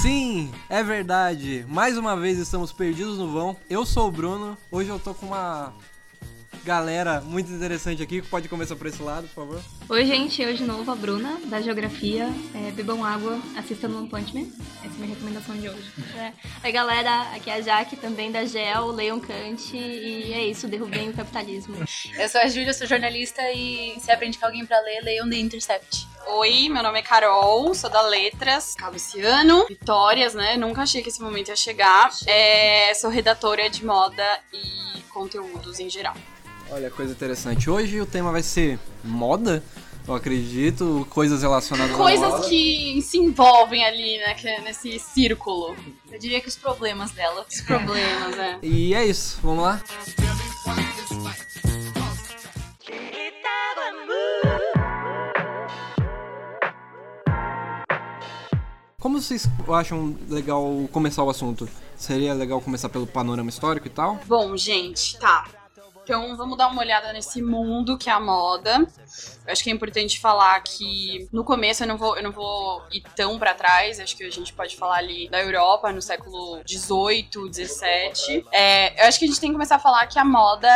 [0.00, 1.64] Sim, é verdade.
[1.68, 3.56] Mais uma vez estamos perdidos no vão.
[3.70, 4.58] Eu sou o Bruno.
[4.70, 5.72] Hoje eu tô com uma
[6.64, 8.22] galera muito interessante aqui.
[8.22, 9.62] Pode começar por esse lado, por favor.
[9.88, 12.28] Oi, gente, eu de novo, a Bruna, da Geografia.
[12.54, 14.46] É, bebam água, assistam no One Punch Man.
[14.78, 15.92] Essa é a minha recomendação de hoje.
[16.16, 16.32] É.
[16.64, 21.10] Oi, galera, aqui é a Jaque, também da GEL, leiam Kant e é isso, derrubem
[21.10, 21.76] o capitalismo.
[22.16, 25.36] Eu sou a Júlia, sou jornalista e se aprende com alguém pra ler, leiam The
[25.36, 26.06] Intercept.
[26.26, 29.66] Oi, meu nome é Carol, sou da Letras, acabo esse ano.
[29.66, 30.56] Vitórias, né?
[30.56, 32.10] Nunca achei que esse momento ia chegar.
[32.26, 36.14] É, sou redatora de moda e conteúdos em geral.
[36.72, 37.68] Olha, coisa interessante.
[37.68, 39.62] Hoje o tema vai ser moda,
[40.08, 42.48] eu acredito, coisas relacionadas Coisas à moda.
[42.48, 44.32] que se envolvem ali, né?
[44.34, 45.76] que é nesse círculo.
[46.10, 47.44] Eu diria que os problemas dela.
[47.48, 48.58] Os problemas, né?
[48.62, 49.82] E é isso, vamos lá?
[59.00, 61.68] Como vocês acham legal começar o assunto?
[61.96, 64.18] Seria legal começar pelo panorama histórico e tal?
[64.26, 65.46] Bom, gente, tá.
[66.02, 68.86] Então vamos dar uma olhada nesse mundo que é a moda.
[69.46, 72.82] Eu acho que é importante falar que no começo eu não vou, eu não vou
[72.90, 74.00] ir tão para trás.
[74.00, 78.46] Acho que a gente pode falar ali da Europa no século 18, 17.
[78.52, 80.68] É, eu acho que a gente tem que começar a falar que a moda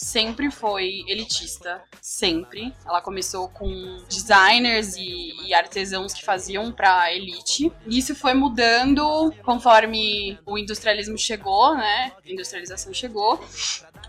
[0.00, 2.74] sempre foi elitista, sempre.
[2.86, 7.70] Ela começou com designers e, e artesãos que faziam pra elite.
[7.86, 12.12] E isso foi mudando conforme o industrialismo chegou, né?
[12.24, 13.38] A industrialização chegou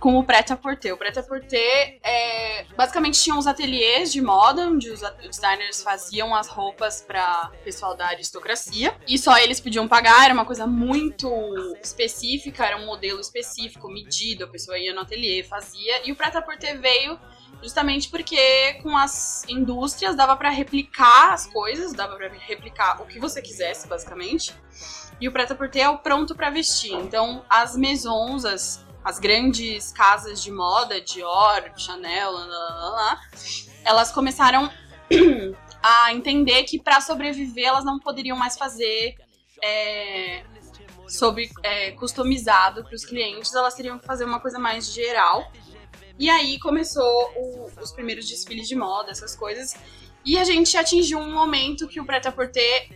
[0.01, 0.93] com o prêt-à-porter.
[0.95, 7.01] O prêt-à-porter é, basicamente tinham os ateliês de moda, onde os designers faziam as roupas
[7.01, 8.97] para pessoal da aristocracia.
[9.07, 11.29] E só eles podiam pagar, era uma coisa muito
[11.83, 16.05] específica, era um modelo específico, medido, a pessoa ia no ateliê, fazia.
[16.05, 17.19] E o prêt-à-porter veio
[17.61, 23.19] justamente porque com as indústrias dava para replicar as coisas, dava para replicar o que
[23.19, 24.51] você quisesse, basicamente.
[25.19, 26.93] E o prêt-à-porter é o pronto para vestir.
[26.93, 33.21] Então, as maisons, as as grandes casas de moda, Dior, Chanel, lá, lá, lá,
[33.83, 34.69] elas começaram
[35.81, 39.15] a entender que para sobreviver elas não poderiam mais fazer
[39.63, 40.43] é,
[41.07, 45.51] sob é, customizado para os clientes, elas teriam que fazer uma coisa mais geral.
[46.17, 49.75] E aí começou o, os primeiros desfiles de moda, essas coisas.
[50.23, 52.89] E a gente atingiu um momento que o prêt-à-porter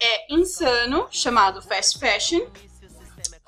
[0.00, 2.40] é insano, chamado fast fashion.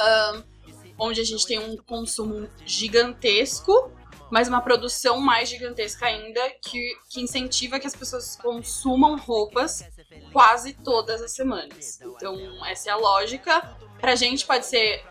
[0.00, 0.53] Um,
[0.98, 3.92] onde a gente tem um consumo gigantesco,
[4.30, 9.84] mas uma produção mais gigantesca ainda, que, que incentiva que as pessoas consumam roupas
[10.32, 12.00] quase todas as semanas.
[12.00, 13.76] Então, essa é a lógica.
[14.00, 15.04] Pra gente pode ser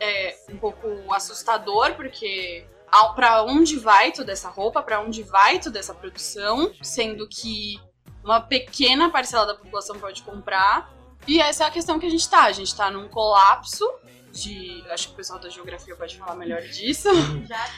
[0.00, 2.66] é, um pouco assustador, porque
[3.14, 7.80] para onde vai toda essa roupa, para onde vai toda essa produção, sendo que
[8.24, 10.92] uma pequena parcela da população pode comprar.
[11.26, 12.44] E essa é a questão que a gente tá.
[12.44, 13.84] A gente tá num colapso
[14.32, 14.84] de.
[14.90, 17.08] Acho que o pessoal da geografia pode falar melhor disso.
[17.46, 17.68] Já,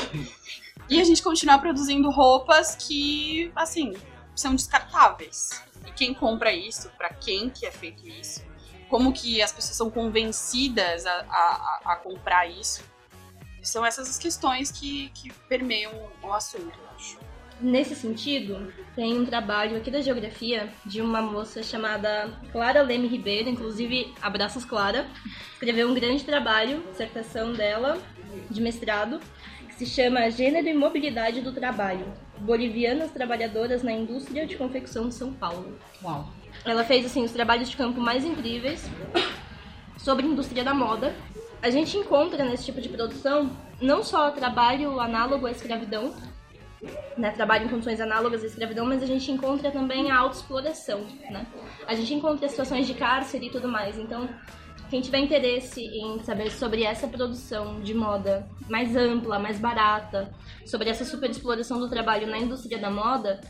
[0.88, 3.94] e a gente continuar produzindo roupas que, assim,
[4.34, 5.50] são descartáveis.
[5.86, 6.90] E quem compra isso?
[6.96, 8.44] Para quem que é feito isso?
[8.88, 12.82] Como que as pessoas são convencidas a, a, a comprar isso?
[13.62, 15.92] São essas as questões que, que permeiam
[16.22, 17.18] o assunto, eu acho.
[17.64, 23.48] Nesse sentido, tem um trabalho aqui da geografia de uma moça chamada Clara Leme Ribeiro,
[23.48, 25.06] inclusive abraços Clara,
[25.54, 27.96] escreveu um grande trabalho, dissertação dela
[28.50, 29.18] de mestrado,
[29.66, 32.04] que se chama Gênero e Mobilidade do Trabalho:
[32.38, 35.78] Bolivianas trabalhadoras na indústria de confecção de São Paulo.
[36.02, 36.28] Uau.
[36.66, 38.86] Ela fez assim os trabalhos de campo mais incríveis
[39.96, 41.16] sobre a indústria da moda.
[41.62, 46.14] A gente encontra nesse tipo de produção não só trabalho análogo à escravidão,
[47.16, 51.46] né, trabalho em condições análogas à escravidão, mas a gente encontra também a autoexploração, né?
[51.86, 53.98] A gente encontra situações de cárcere e tudo mais.
[53.98, 54.28] Então,
[54.90, 60.32] quem tiver interesse em saber sobre essa produção de moda mais ampla, mais barata,
[60.66, 63.40] sobre essa superexploração do trabalho na indústria da moda,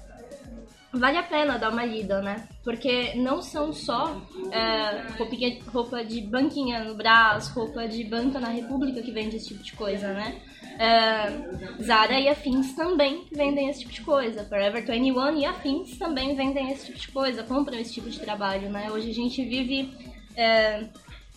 [0.92, 2.48] vale a pena dar uma lida, né?
[2.62, 8.48] Porque não são só é, roupinha, roupa de banquinha no braço, roupa de banca na
[8.48, 10.40] República que vende esse tipo de coisa, né?
[10.78, 14.44] É, Zara e afins também vendem esse tipo de coisa.
[14.44, 18.68] Forever 21 e afins também vendem esse tipo de coisa, compram esse tipo de trabalho,
[18.70, 18.90] né?
[18.90, 19.92] Hoje a gente vive
[20.36, 20.88] é,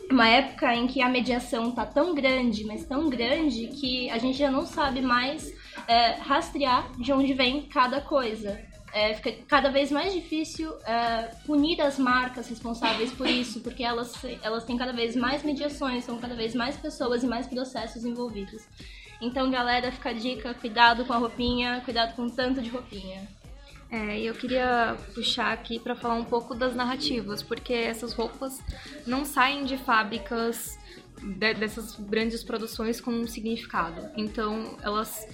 [0.10, 4.38] uma época em que a mediação tá tão grande, mas tão grande, que a gente
[4.38, 5.54] já não sabe mais
[5.88, 8.60] é, rastrear de onde vem cada coisa.
[8.94, 14.14] É, fica cada vez mais difícil é, punir as marcas responsáveis por isso, porque elas,
[14.42, 18.64] elas têm cada vez mais mediações, são cada vez mais pessoas e mais processos envolvidos.
[19.22, 23.28] Então, galera, fica a dica, cuidado com a roupinha, cuidado com o tanto de roupinha.
[23.90, 28.62] É, eu queria puxar aqui para falar um pouco das narrativas, porque essas roupas
[29.06, 30.78] não saem de fábricas
[31.22, 34.10] de, dessas grandes produções com um significado.
[34.16, 35.28] Então, elas,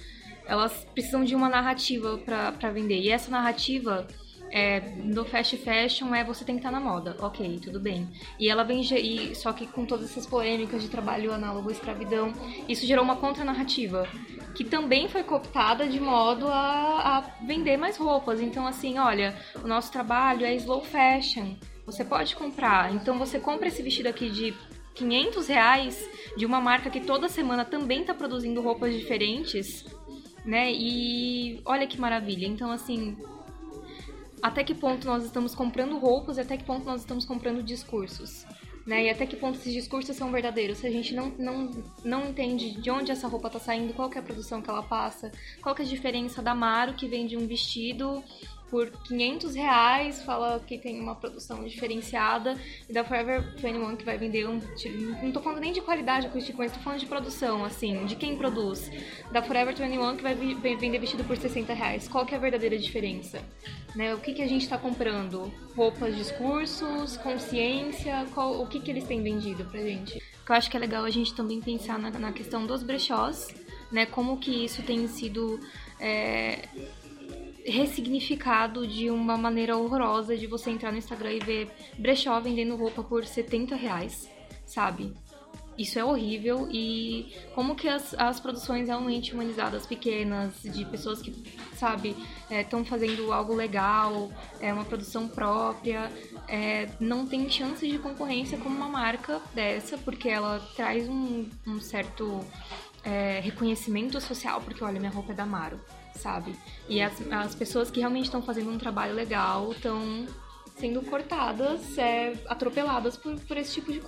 [0.46, 3.00] elas precisam de uma narrativa para vender.
[3.00, 4.06] E essa narrativa
[4.54, 8.08] é, no fast fashion é você tem que estar na moda, ok, tudo bem.
[8.38, 12.32] E ela vem, e, só que com todas essas polêmicas de trabalho análogo à escravidão,
[12.68, 14.08] isso gerou uma contranarrativa
[14.54, 18.40] que também foi cooptada de modo a, a vender mais roupas.
[18.40, 22.94] Então, assim, olha, o nosso trabalho é slow fashion, você pode comprar.
[22.94, 24.54] Então, você compra esse vestido aqui de
[24.94, 29.84] 500 reais de uma marca que toda semana também está produzindo roupas diferentes,
[30.44, 30.70] né?
[30.72, 32.46] E olha que maravilha.
[32.46, 33.16] Então, assim,
[34.44, 38.44] até que ponto nós estamos comprando roupas e até que ponto nós estamos comprando discursos.
[38.86, 39.04] Né?
[39.04, 40.76] E até que ponto esses discursos são verdadeiros.
[40.76, 41.70] Se a gente não, não,
[42.04, 45.32] não entende de onde essa roupa está saindo, qual é a produção que ela passa,
[45.62, 48.22] qual é a diferença da Maro que vende um vestido
[48.74, 54.18] por 500 reais, fala que tem uma produção diferenciada, e da Forever 21 que vai
[54.18, 54.60] vender um.
[55.22, 58.36] Não tô falando nem de qualidade acústica, mas tô falando de produção, assim, de quem
[58.36, 58.90] produz.
[59.30, 62.08] Da Forever 21 que vai vender vestido por 60 reais.
[62.08, 63.40] Qual que é a verdadeira diferença?
[63.94, 64.12] Né?
[64.12, 65.54] O que, que a gente está comprando?
[65.76, 68.26] Roupas, discursos, consciência?
[68.34, 70.20] Qual, o que, que eles têm vendido pra gente?
[70.48, 73.54] Eu acho que é legal a gente também pensar na, na questão dos brechós,
[73.92, 74.04] né?
[74.04, 75.60] Como que isso tem sido.
[76.00, 76.68] É,
[77.64, 83.02] ressignificado de uma maneira horrorosa de você entrar no Instagram e ver brechó vendendo roupa
[83.02, 84.28] por 70 reais,
[84.66, 85.14] sabe?
[85.76, 91.32] Isso é horrível e como que as, as produções realmente humanizadas, pequenas, de pessoas que,
[91.74, 92.14] sabe,
[92.48, 96.12] estão é, fazendo algo legal, é uma produção própria,
[96.46, 101.80] é, não tem chance de concorrência com uma marca dessa, porque ela traz um, um
[101.80, 102.40] certo
[103.02, 105.80] é, reconhecimento social, porque olha, minha roupa é da Maro
[106.20, 106.54] sabe?
[106.88, 110.26] E as, as pessoas que realmente estão fazendo um trabalho legal estão
[110.78, 114.02] sendo cortadas, é, atropeladas por, por esse tipo de,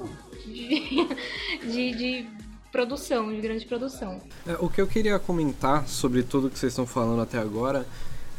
[1.63, 2.27] de, de,
[2.73, 4.21] produção, de grande produção.
[4.47, 7.87] É, o que eu queria comentar sobre tudo que vocês estão falando até agora,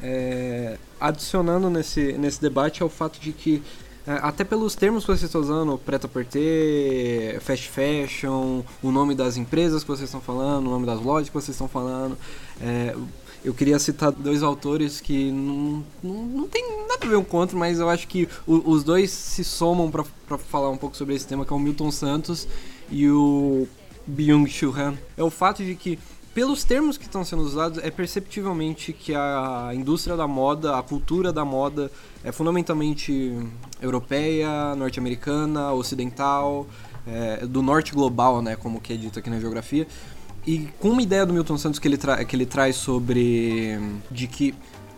[0.04, 3.64] é, adicionando nesse, nesse debate, é o fato de que
[4.06, 9.36] é, até pelos termos que vocês estão usando, preta porter, fast fashion, o nome das
[9.36, 12.18] empresas que vocês estão falando, o nome das lojas que vocês estão falando,
[12.62, 12.96] é,
[13.48, 17.58] eu queria citar dois autores que não, não, não tem nada a ver um contra,
[17.58, 21.26] mas eu acho que o, os dois se somam para falar um pouco sobre esse
[21.26, 22.46] tema, que é o Milton Santos
[22.92, 23.66] e o
[24.06, 24.96] Byung-Chul Han.
[25.16, 25.98] É o fato de que
[26.34, 31.32] pelos termos que estão sendo usados, é perceptivelmente que a indústria da moda, a cultura
[31.32, 31.90] da moda
[32.26, 33.34] é fundamentalmente
[33.82, 36.68] europeia, norte-americana, ocidental,
[37.08, 39.88] é, do norte global, né, como que é dito aqui na geografia.
[40.48, 43.78] E com uma ideia do Milton Santos que ele, que ele traz sobre
[44.10, 44.56] de que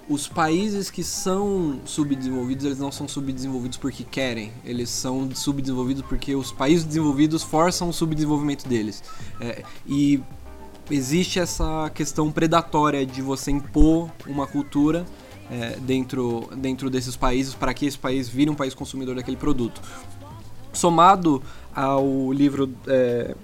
[0.07, 6.35] os países que são subdesenvolvidos, eles não são subdesenvolvidos porque querem, eles são subdesenvolvidos porque
[6.35, 9.03] os países desenvolvidos forçam o subdesenvolvimento deles.
[9.41, 10.21] É, e
[10.91, 15.03] existe essa questão predatória de você impor uma cultura
[15.49, 19.81] é, dentro, dentro desses países para que esse país vire um país consumidor daquele produto.
[20.73, 21.41] Somado
[21.73, 23.35] ao livro é,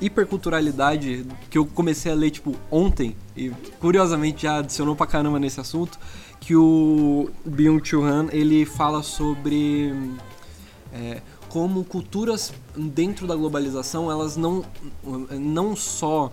[0.00, 3.50] hiperculturalidade que eu comecei a ler, tipo, ontem, e
[3.80, 5.98] curiosamente já adicionou pra caramba nesse assunto,
[6.40, 9.94] que o Byung-Chul Han, ele fala sobre
[10.92, 14.64] é, como culturas dentro da globalização, elas não,
[15.32, 16.32] não só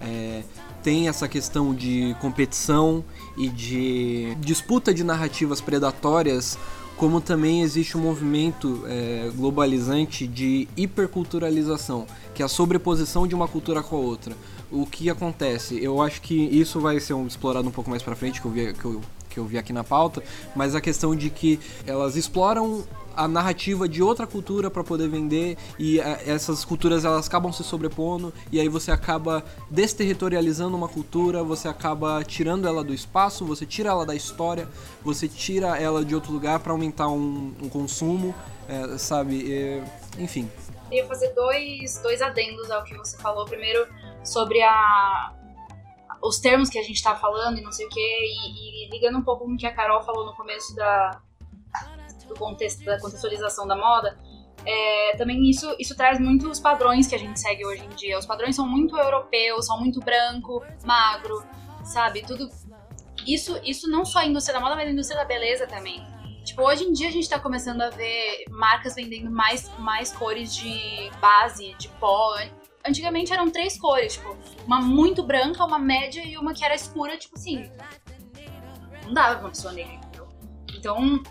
[0.00, 0.42] é,
[0.82, 3.04] têm essa questão de competição
[3.36, 6.58] e de disputa de narrativas predatórias
[6.96, 13.46] como também existe um movimento é, globalizante de hiperculturalização, que é a sobreposição de uma
[13.46, 14.34] cultura com a outra.
[14.70, 15.82] O que acontece?
[15.82, 18.50] Eu acho que isso vai ser um, explorado um pouco mais para frente, que eu,
[18.50, 19.00] vi, que, eu,
[19.36, 20.22] que eu vi aqui na pauta,
[20.54, 22.82] mas a questão de que elas exploram
[23.14, 27.52] a narrativa de outra cultura para poder vender e a, é, essas culturas elas acabam
[27.52, 33.44] se sobrepondo e aí você acaba desterritorializando uma cultura, você acaba tirando ela do espaço,
[33.44, 34.66] você tira ela da história,
[35.04, 38.34] você tira ela de outro lugar para aumentar um, um consumo,
[38.66, 39.82] é, sabe?
[40.18, 40.50] Enfim.
[40.90, 43.44] Eu ia fazer dois, dois adendos ao que você falou.
[43.44, 43.86] Primeiro,
[44.24, 45.32] sobre a,
[46.22, 49.22] os termos que a gente tá falando e não sei o que, e, ligando um
[49.22, 51.20] pouco com o que a Carol falou no começo da,
[52.28, 54.16] do contexto da contextualização da moda,
[54.64, 58.18] é, também isso, isso traz muito os padrões que a gente segue hoje em dia.
[58.18, 61.44] Os padrões são muito europeus, são muito branco, magro,
[61.84, 62.22] sabe?
[62.22, 62.50] Tudo.
[63.24, 66.04] Isso, isso não só a indústria da moda, mas a indústria da beleza também.
[66.44, 70.54] Tipo, hoje em dia a gente tá começando a ver marcas vendendo mais, mais cores
[70.54, 72.36] de base, de pó.
[72.88, 77.16] Antigamente eram três cores, tipo, uma muito branca, uma média e uma que era escura,
[77.16, 77.70] tipo assim.
[79.04, 80.28] Não dava pra uma pessoa negra, entendeu?
[80.74, 81.22] Então,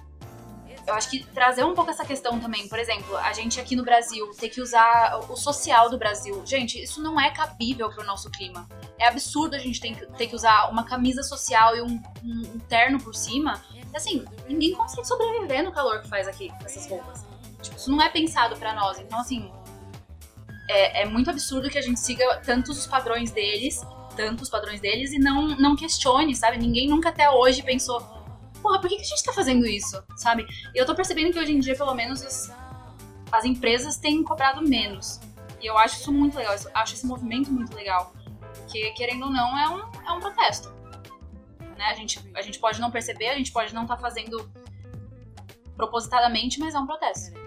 [0.87, 3.83] eu acho que trazer um pouco essa questão também, por exemplo, a gente aqui no
[3.83, 6.43] Brasil ter que usar o social do Brasil.
[6.45, 8.67] Gente, isso não é cabível pro nosso clima.
[8.99, 13.15] É absurdo a gente ter que, usar uma camisa social e um, um, terno por
[13.15, 13.61] cima.
[13.95, 17.25] Assim, ninguém consegue sobreviver no calor que faz aqui essas roupas.
[17.61, 18.99] Tipo, isso não é pensado para nós.
[18.99, 19.51] Então, assim,
[20.67, 23.81] é, é muito absurdo que a gente siga tantos os padrões deles,
[24.15, 26.57] tantos padrões deles, e não, não questione, sabe?
[26.57, 27.99] Ninguém nunca até hoje pensou,
[28.61, 30.45] porra, por que, que a gente tá fazendo isso, sabe?
[30.73, 32.51] E eu tô percebendo que hoje em dia, pelo menos, as,
[33.31, 35.19] as empresas têm cobrado menos.
[35.61, 38.13] E eu acho isso muito legal, eu acho esse movimento muito legal.
[38.53, 40.73] Porque, querendo ou não, é um, é um protesto.
[41.77, 41.85] Né?
[41.85, 44.49] A, gente, a gente pode não perceber, a gente pode não estar tá fazendo
[45.75, 47.37] propositadamente, mas é um protesto.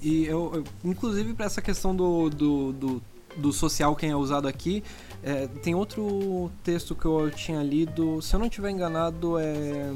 [0.00, 3.02] E eu, inclusive para essa questão do, do, do,
[3.36, 4.82] do, social quem é usado aqui,
[5.22, 9.92] é, tem outro texto que eu tinha lido, se eu não estiver enganado, é.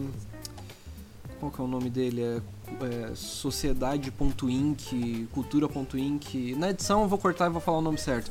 [1.38, 2.22] Qual que é o nome dele?
[2.22, 2.40] É,
[2.84, 6.54] é sociedade.inc, cultura.inc.
[6.56, 8.30] Na edição eu vou cortar e vou falar o nome certo.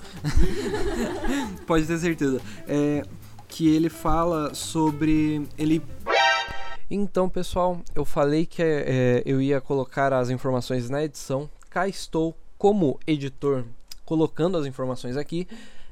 [1.68, 2.42] Pode ter certeza.
[2.66, 3.04] É,
[3.50, 5.46] que ele fala sobre.
[5.58, 5.84] Ele
[6.94, 12.38] então, pessoal, eu falei que é, eu ia colocar as informações na edição, cá estou
[12.58, 13.64] como editor
[14.04, 15.48] colocando as informações aqui.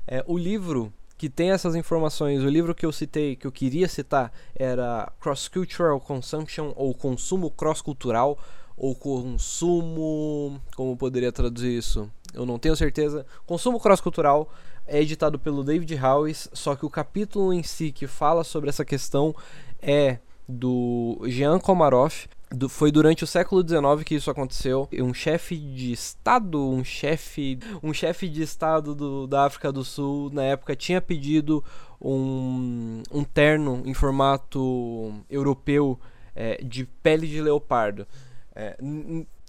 [0.05, 3.87] É, o livro que tem essas informações, o livro que eu citei, que eu queria
[3.87, 8.37] citar, era Cross Cultural Consumption, ou Consumo Cross-Cultural,
[8.77, 10.61] ou Consumo.
[10.75, 12.11] Como poderia traduzir isso?
[12.33, 13.25] Eu não tenho certeza.
[13.45, 14.51] Consumo Cross-Cultural
[14.85, 18.83] é editado pelo David Howes, só que o capítulo em si que fala sobre essa
[18.83, 19.33] questão
[19.81, 22.27] é do Jean Komarov,
[22.67, 24.87] foi durante o século XIX que isso aconteceu.
[24.93, 30.31] Um chefe de estado, um chefe, um chefe de estado do, da África do Sul
[30.33, 31.63] na época tinha pedido
[32.01, 35.99] um, um terno em formato europeu
[36.35, 38.07] é, de pele de leopardo.
[38.55, 38.77] É,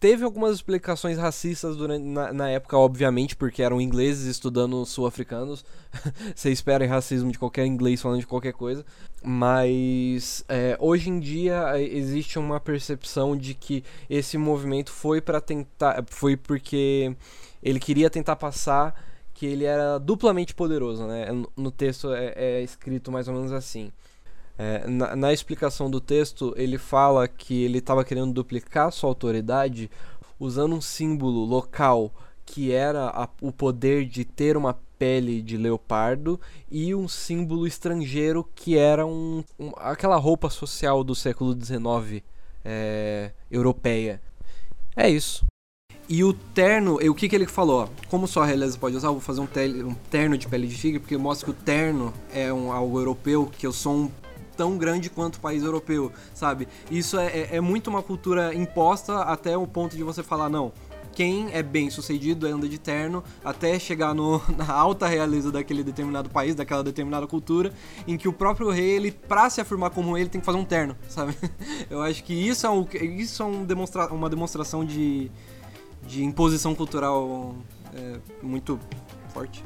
[0.01, 5.63] teve algumas explicações racistas durante, na, na, época, obviamente, porque eram ingleses estudando sul-africanos.
[6.35, 8.85] Você espera racismo de qualquer inglês falando de qualquer coisa.
[9.23, 15.41] Mas é, hoje em dia é, existe uma percepção de que esse movimento foi para
[15.41, 16.03] tentar.
[16.09, 17.15] Foi porque
[17.63, 18.95] ele queria tentar passar
[19.35, 21.27] que ele era duplamente poderoso, né?
[21.55, 23.93] No texto é, é escrito mais ou menos assim.
[24.63, 29.91] É, na, na, explicação do texto, ele fala que ele estava querendo duplicar sua autoridade
[30.39, 32.13] usando um símbolo local
[32.45, 36.39] que era a, o poder de ter uma pele de leopardo
[36.71, 42.23] e um símbolo estrangeiro que era um, um aquela roupa social do século XIX
[42.63, 44.21] é, europeia.
[44.95, 45.47] É isso.
[46.07, 47.89] E o terno, o que, que ele falou?
[48.11, 50.77] Como só a realeza pode usar, eu vou fazer um, um terno de pele de
[50.77, 54.11] tigre, porque mostra que o terno é um, algo europeu, que eu sou um
[54.61, 56.69] tão grande quanto o país europeu, sabe?
[56.91, 60.71] Isso é, é, é muito uma cultura imposta até o ponto de você falar, não,
[61.15, 66.29] quem é bem sucedido anda de terno até chegar no, na alta realeza daquele determinado
[66.29, 67.73] país, daquela determinada cultura,
[68.07, 70.65] em que o próprio rei, ele, pra se afirmar como ele, tem que fazer um
[70.67, 71.35] terno, sabe?
[71.89, 72.87] Eu acho que isso é, um,
[73.17, 75.31] isso é um demonstra, uma demonstração de,
[76.07, 77.55] de imposição cultural
[77.95, 78.79] é, muito
[79.33, 79.65] forte.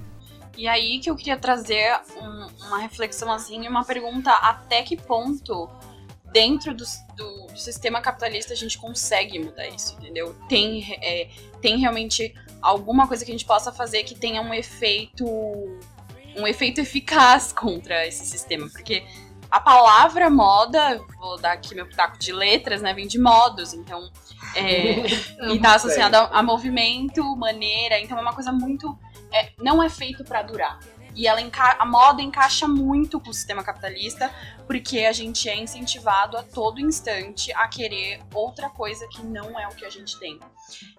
[0.56, 5.68] E aí que eu queria trazer um, uma reflexão assim, uma pergunta até que ponto
[6.32, 6.84] dentro do,
[7.16, 10.34] do, do, sistema capitalista a gente consegue mudar isso, entendeu?
[10.48, 11.28] Tem, é,
[11.60, 15.24] tem realmente alguma coisa que a gente possa fazer que tenha um efeito
[16.36, 19.04] um efeito eficaz contra esse sistema, porque
[19.48, 24.10] a palavra moda, vou dar aqui meu pitaco de letras, né, vem de modos, então
[24.56, 25.06] é,
[25.54, 28.98] e tá associado a, a movimento, maneira, então é uma coisa muito
[29.34, 30.78] é, não é feito para durar.
[31.16, 31.40] E ela
[31.78, 34.32] a moda encaixa muito com o sistema capitalista,
[34.66, 39.66] porque a gente é incentivado a todo instante a querer outra coisa que não é
[39.68, 40.40] o que a gente tem.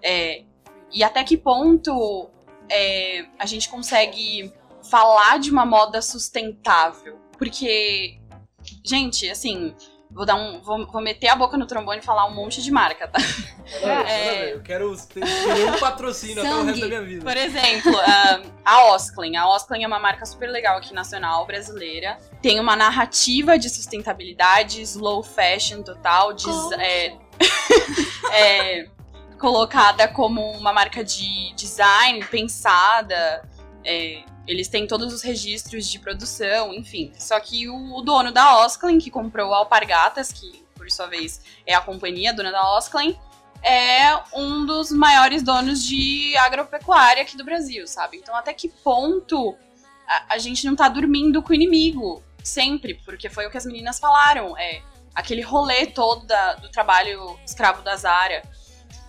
[0.02, 0.44] É,
[0.92, 2.30] e até que ponto
[2.70, 4.54] é, a gente consegue
[4.90, 7.20] falar de uma moda sustentável?
[7.38, 8.18] Porque,
[8.86, 9.76] gente, assim,
[10.16, 10.62] Vou dar um.
[10.62, 13.20] Vou, vou, meter a boca no trombone e falar um monte de marca, tá?
[14.08, 17.26] É, eu quero ter um patrocínio até o resto da minha vida.
[17.26, 19.36] Por exemplo, uh, a Osklen.
[19.36, 22.18] A Osklen é uma marca super legal aqui nacional, brasileira.
[22.42, 26.48] Tem uma narrativa de sustentabilidade, slow fashion total, de,
[26.80, 27.18] é,
[28.32, 28.88] é,
[29.38, 33.44] colocada como uma marca de design pensada.
[33.84, 37.12] É, eles têm todos os registros de produção, enfim.
[37.18, 41.42] Só que o, o dono da Osklen, que comprou a Alpargatas, que por sua vez
[41.66, 43.20] é a companhia dona da Osklen,
[43.64, 48.18] é um dos maiores donos de agropecuária aqui do Brasil, sabe?
[48.18, 49.58] Então, até que ponto
[50.08, 52.24] a, a gente não tá dormindo com o inimigo?
[52.44, 54.56] Sempre, porque foi o que as meninas falaram.
[54.56, 54.84] É
[55.16, 58.44] aquele rolê todo da, do trabalho escravo da Zara.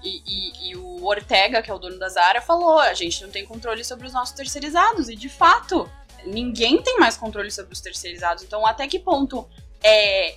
[0.06, 3.30] E, e, e, o Ortega, que é o dono da Zara, falou: a gente não
[3.30, 5.08] tem controle sobre os nossos terceirizados.
[5.08, 5.90] E de fato,
[6.24, 8.44] ninguém tem mais controle sobre os terceirizados.
[8.44, 9.48] Então, até que ponto
[9.82, 10.36] é,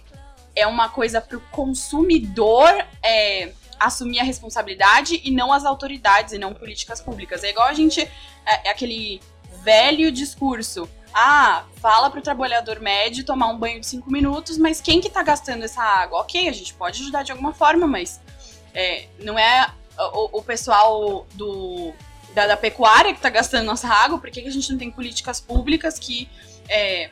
[0.56, 2.68] é uma coisa para o consumidor
[3.04, 7.44] é, assumir a responsabilidade e não as autoridades e não políticas públicas?
[7.44, 8.02] É igual a gente.
[8.02, 9.22] É, é aquele
[9.64, 10.90] velho discurso.
[11.14, 15.10] Ah, fala para o trabalhador médio tomar um banho de cinco minutos, mas quem que
[15.10, 16.22] tá gastando essa água?
[16.22, 18.22] Ok, a gente pode ajudar de alguma forma, mas
[18.74, 21.94] é, não é o, o pessoal do,
[22.34, 25.42] da, da, pecuária que está gastando nossa água, por que, a gente não tem políticas
[25.42, 26.30] públicas que
[26.70, 27.10] é,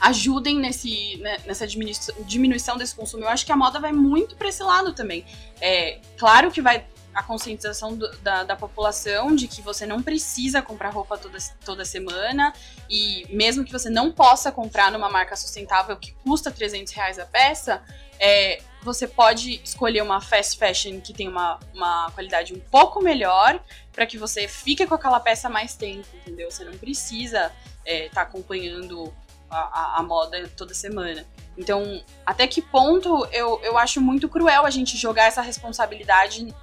[0.00, 3.24] ajudem nesse, né, nessa diminuição, diminuição desse consumo?
[3.24, 5.24] Eu acho que a moda vai muito para esse lado também.
[5.60, 10.60] É, claro que vai a conscientização do, da, da, população de que você não precisa
[10.60, 12.52] comprar roupa toda, toda semana
[12.90, 17.24] e mesmo que você não possa comprar numa marca sustentável que custa 300 reais a
[17.24, 17.82] peça,
[18.20, 23.60] é, você pode escolher uma fast fashion que tem uma, uma qualidade um pouco melhor
[23.92, 26.50] para que você fique com aquela peça mais tempo, entendeu?
[26.50, 27.52] Você não precisa
[27.84, 29.12] estar é, tá acompanhando
[29.50, 31.26] a, a, a, moda toda semana.
[31.56, 36.54] Então, até que ponto eu, eu acho muito cruel a gente jogar essa responsabilidade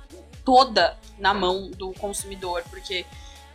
[0.46, 3.05] toda na mão do consumidor, porque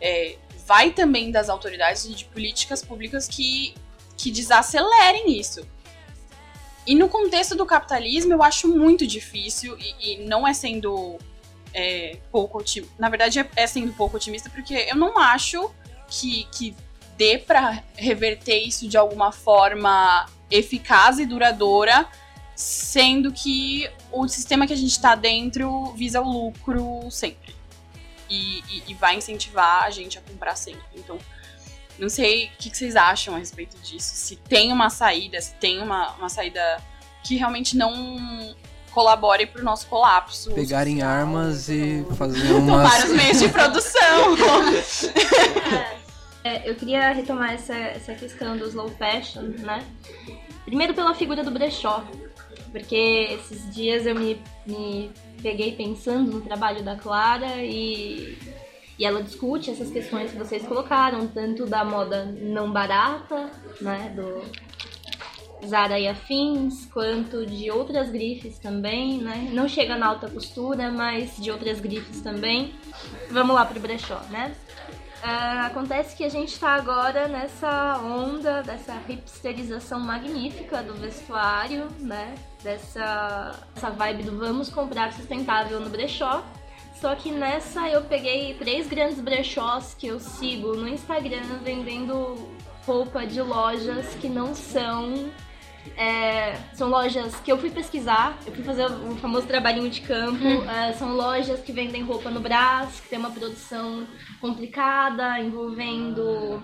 [0.00, 0.36] é,
[0.66, 3.74] vai também das autoridades e de políticas públicas que,
[4.16, 5.66] que desacelerem isso.
[6.88, 11.18] E no contexto do capitalismo, eu acho muito difícil, e, e não é sendo
[11.74, 12.94] é, pouco otimista.
[12.98, 15.70] Na verdade, é, é, sendo pouco otimista, porque eu não acho
[16.08, 16.74] que, que
[17.14, 22.08] dê para reverter isso de alguma forma eficaz e duradoura,
[22.56, 27.54] sendo que o sistema que a gente está dentro visa o lucro sempre.
[28.30, 30.84] E, e, e, vai incentivar a gente a comprar sempre.
[30.94, 31.18] Então,
[31.98, 34.14] não sei o que, que, vocês acham a respeito disso.
[34.14, 36.60] Se tem uma saída, se tem uma, uma saída
[37.24, 38.54] que realmente não
[38.92, 40.52] colabore para o nosso colapso.
[40.52, 42.92] Pegarem social, armas e fazer umas...
[42.92, 44.36] Tomar os meios de produção.
[46.44, 49.84] é, eu queria retomar essa, essa questão do slow fashion, né?
[50.64, 52.04] Primeiro pela figura do brechó,
[52.70, 55.10] porque esses dias eu me, me
[55.42, 58.38] peguei pensando no trabalho da Clara e
[58.98, 64.42] e ela discute essas questões que vocês colocaram, tanto da moda não barata, né, do
[65.66, 69.50] Zara e afins, quanto de outras grifes também, né?
[69.52, 72.74] Não chega na alta costura, mas de outras grifes também.
[73.30, 74.54] Vamos lá pro brechó, né?
[75.18, 82.36] Uh, acontece que a gente está agora nessa onda dessa hipsterização magnífica do vestuário, né?
[82.62, 86.44] Dessa essa vibe do vamos comprar sustentável no brechó.
[87.00, 92.48] Só que nessa eu peguei três grandes brechós que eu sigo no Instagram vendendo
[92.84, 95.30] roupa de lojas que não são.
[95.96, 100.44] É, são lojas que eu fui pesquisar, eu fui fazer o famoso trabalhinho de campo.
[100.44, 100.68] Hum.
[100.68, 104.04] É, são lojas que vendem roupa no Brás, que tem uma produção
[104.40, 106.62] complicada, envolvendo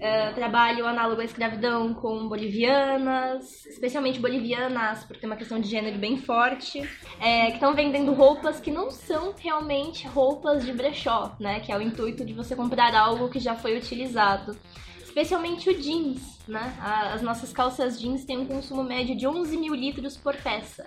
[0.00, 5.98] é, trabalho análogo à escravidão com bolivianas, especialmente bolivianas, porque tem uma questão de gênero
[5.98, 6.80] bem forte,
[7.20, 11.60] é, que estão vendendo roupas que não são realmente roupas de brechó, né?
[11.60, 14.56] Que é o intuito de você comprar algo que já foi utilizado.
[14.98, 16.74] Especialmente o jeans, né?
[16.80, 20.86] As nossas calças jeans têm um consumo médio de 11 mil litros por peça.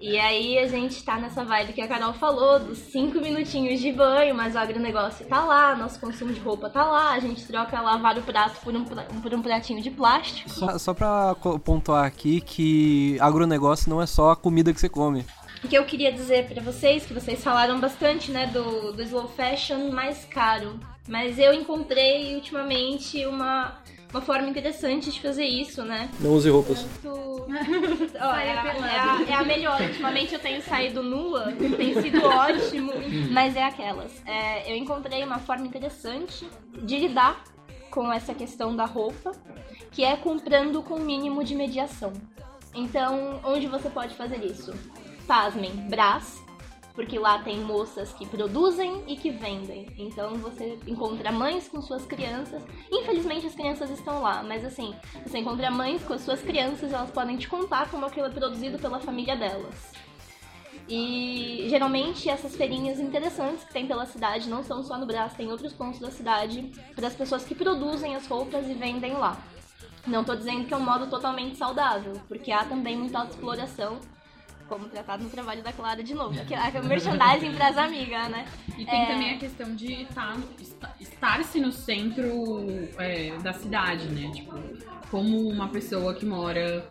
[0.00, 3.92] E aí a gente tá nessa vibe que a Carol falou, dos 5 minutinhos de
[3.92, 7.78] banho, mas o agronegócio tá lá, nosso consumo de roupa tá lá, a gente troca
[7.78, 10.48] lavar o prato por um, por um pratinho de plástico.
[10.48, 15.26] Só, só pra pontuar aqui que agronegócio não é só a comida que você come.
[15.62, 19.28] O que eu queria dizer para vocês, que vocês falaram bastante, né, do, do slow
[19.28, 20.80] fashion mais caro.
[21.06, 23.78] Mas eu encontrei ultimamente uma
[24.10, 26.10] uma forma interessante de fazer isso, né?
[26.20, 26.82] Não use roupas.
[27.02, 27.46] Tanto...
[27.50, 29.80] oh, é, a, é, a, é, a, melhor.
[29.80, 32.92] Ultimamente eu tenho saído nua, tem sido ótimo,
[33.30, 34.22] mas é aquelas.
[34.26, 36.48] É, eu encontrei uma forma interessante
[36.82, 37.42] de lidar
[37.90, 39.32] com essa questão da roupa,
[39.90, 42.12] que é comprando com o mínimo de mediação.
[42.74, 44.72] Então, onde você pode fazer isso?
[45.26, 46.42] Pasmem, Brás,
[47.00, 49.86] porque lá tem moças que produzem e que vendem.
[49.96, 52.62] Então você encontra mães com suas crianças.
[52.92, 57.10] Infelizmente as crianças estão lá, mas assim, você encontra mães com as suas crianças, elas
[57.10, 59.92] podem te contar como aquilo é produzido pela família delas.
[60.86, 65.50] E geralmente essas feirinhas interessantes que tem pela cidade não são só no Brás, tem
[65.50, 69.42] outros pontos da cidade para as pessoas que produzem as roupas e vendem lá.
[70.06, 73.98] Não estou dizendo que é um modo totalmente saudável, porque há também muita autoexploração
[74.70, 76.32] como tratado no trabalho da Clara de novo.
[76.46, 78.46] Que é merchandising pras amigas, né?
[78.78, 79.06] E tem É.
[79.06, 84.30] também a questão de tá, esta- estar-se no centro é, da cidade, né?
[84.32, 84.54] Tipo,
[85.10, 86.86] como uma pessoa que mora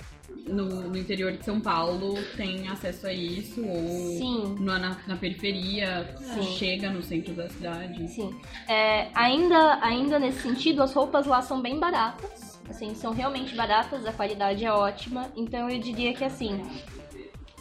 [0.46, 3.80] no, no interior de São Paulo tem acesso a isso, ou
[4.18, 4.56] Sim.
[4.60, 6.44] na, na, na periferia, Sim.
[6.58, 8.08] chega no centro da cidade.
[8.10, 8.38] Sim.
[8.68, 12.60] É, ainda, ainda nesse sentido, as roupas lá são bem baratas.
[12.70, 15.32] Assim, são realmente baratas, a qualidade é ótima.
[15.36, 16.62] Então eu diria que assim.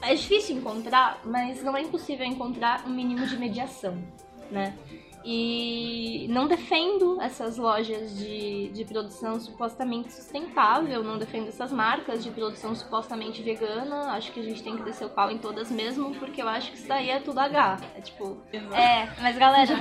[0.03, 4.03] É difícil encontrar, mas não é impossível encontrar um mínimo de mediação,
[4.51, 4.77] né?
[5.25, 12.31] E não defendo essas lojas de, de produção supostamente sustentável, não defendo essas marcas de
[12.31, 14.13] produção supostamente vegana.
[14.13, 16.71] Acho que a gente tem que descer o pau em todas mesmo, porque eu acho
[16.71, 17.79] que isso daí é tudo H.
[17.97, 18.39] É tipo.
[18.73, 19.75] É, mas galera,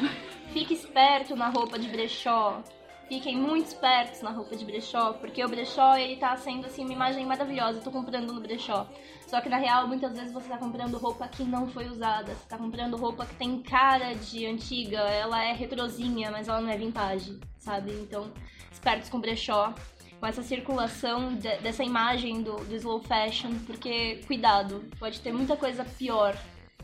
[0.52, 2.62] fique esperto na roupa de brechó.
[3.08, 6.92] Fiquem muito espertos na roupa de brechó, porque o brechó ele tá sendo assim uma
[6.92, 7.80] imagem maravilhosa.
[7.80, 8.86] Eu tô comprando no brechó.
[9.28, 12.34] Só que na real, muitas vezes você tá comprando roupa que não foi usada.
[12.34, 16.70] Você tá comprando roupa que tem cara de antiga, ela é retrozinha, mas ela não
[16.70, 17.92] é vintage, sabe?
[17.92, 18.32] Então,
[18.72, 19.74] espertos com brechó,
[20.20, 25.58] com essa circulação de- dessa imagem do, do slow fashion, porque cuidado, pode ter muita
[25.58, 26.36] coisa pior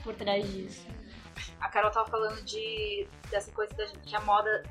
[0.03, 0.85] por trás disso.
[1.61, 4.63] A Carol tava falando de dessa coisa da que a moda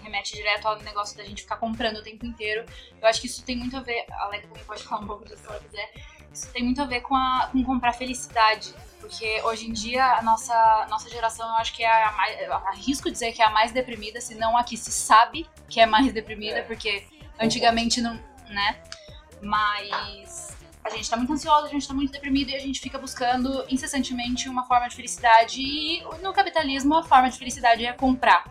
[0.00, 2.64] remete direto ao negócio da gente ficar comprando o tempo inteiro.
[3.02, 5.24] Eu acho que isso tem muito a ver, a Alexa também pode falar um pouco
[5.24, 5.92] disso se ela quiser.
[6.38, 8.72] Isso tem muito a ver com, a, com comprar felicidade.
[9.00, 12.50] Porque hoje em dia a nossa, nossa geração, eu acho que é a mais.
[12.66, 15.86] Arrisco dizer que é a mais deprimida, se não a que se sabe que é
[15.86, 17.06] mais deprimida, porque
[17.40, 18.14] antigamente não.
[18.50, 18.80] né?
[19.40, 22.98] Mas a gente tá muito ansioso, a gente tá muito deprimido e a gente fica
[22.98, 25.60] buscando incessantemente uma forma de felicidade.
[25.60, 28.44] E no capitalismo, a forma de felicidade é comprar.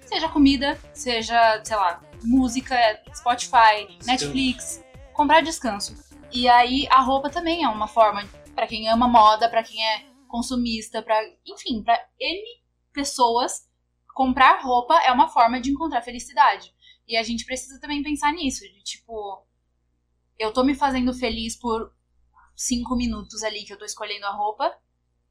[0.00, 2.76] Seja comida, seja, sei lá, música,
[3.14, 5.94] Spotify, Netflix, comprar descanso.
[6.34, 10.04] E aí a roupa também é uma forma pra quem ama moda, pra quem é
[10.26, 11.16] consumista, para
[11.46, 12.44] enfim, pra N
[12.92, 13.70] pessoas,
[14.12, 16.74] comprar roupa é uma forma de encontrar felicidade.
[17.06, 19.46] E a gente precisa também pensar nisso, de tipo,
[20.36, 21.94] eu tô me fazendo feliz por
[22.56, 24.76] cinco minutos ali que eu tô escolhendo a roupa,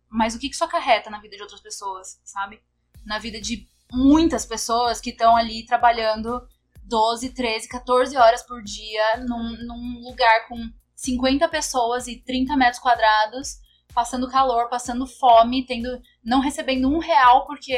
[0.08, 2.62] mas o que que isso acarreta na vida de outras pessoas, sabe?
[3.06, 6.48] Na vida de muitas pessoas que estão ali trabalhando
[6.84, 10.72] 12, 13, 14 horas por dia num, num lugar com
[11.04, 13.60] 50 pessoas e 30 metros quadrados,
[13.94, 17.78] passando calor, passando fome, tendo, não recebendo um real porque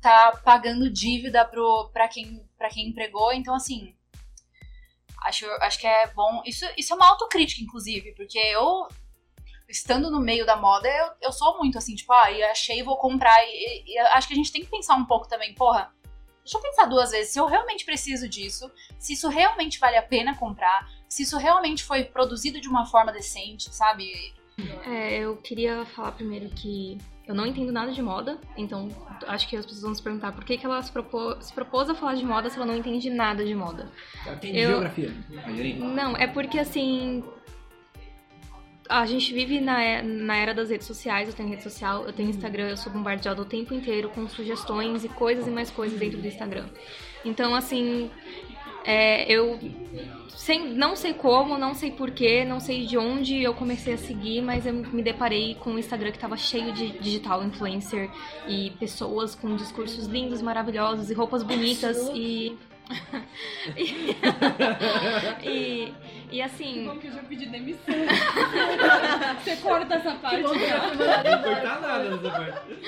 [0.00, 3.32] tá pagando dívida pro, pra, quem, pra quem empregou.
[3.32, 3.94] Então, assim,
[5.24, 6.42] acho, acho que é bom.
[6.46, 8.86] Isso, isso é uma autocrítica, inclusive, porque eu,
[9.68, 13.36] estando no meio da moda, eu, eu sou muito assim, tipo, ah, achei, vou comprar.
[13.46, 15.92] E, e acho que a gente tem que pensar um pouco também, porra.
[16.44, 20.02] Deixa eu pensar duas vezes se eu realmente preciso disso, se isso realmente vale a
[20.02, 24.32] pena comprar, se isso realmente foi produzido de uma forma decente, sabe?
[24.86, 28.88] É, eu queria falar primeiro que eu não entendo nada de moda, então
[29.28, 31.88] acho que as pessoas vão se perguntar por que, que ela se, propô- se propôs
[31.88, 33.88] a falar de moda se ela não entende nada de moda.
[34.40, 35.14] Tem Eu- geografia.
[35.46, 35.84] Rogerinho.
[35.84, 37.22] Não, é porque assim.
[38.90, 42.12] A gente vive na, e- na era das redes sociais, eu tenho rede social, eu
[42.12, 45.96] tenho Instagram, eu sou bombardeada o tempo inteiro com sugestões e coisas e mais coisas
[45.96, 46.66] dentro do Instagram.
[47.24, 48.10] Então, assim,
[48.84, 49.58] é, eu
[50.28, 54.40] sem, não sei como, não sei porquê, não sei de onde eu comecei a seguir,
[54.40, 58.10] mas eu me deparei com um Instagram que tava cheio de digital influencer
[58.48, 62.56] e pessoas com discursos lindos, maravilhosos e roupas bonitas e.
[63.76, 64.16] e,
[65.48, 65.94] e,
[66.32, 66.86] e assim.
[66.86, 67.94] Como que eu já pedi demissão?
[69.44, 70.42] Você corta essa parte.
[70.42, 72.78] Não vou cortar nada nessa parte.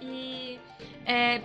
[0.00, 0.58] E.
[1.06, 1.40] é,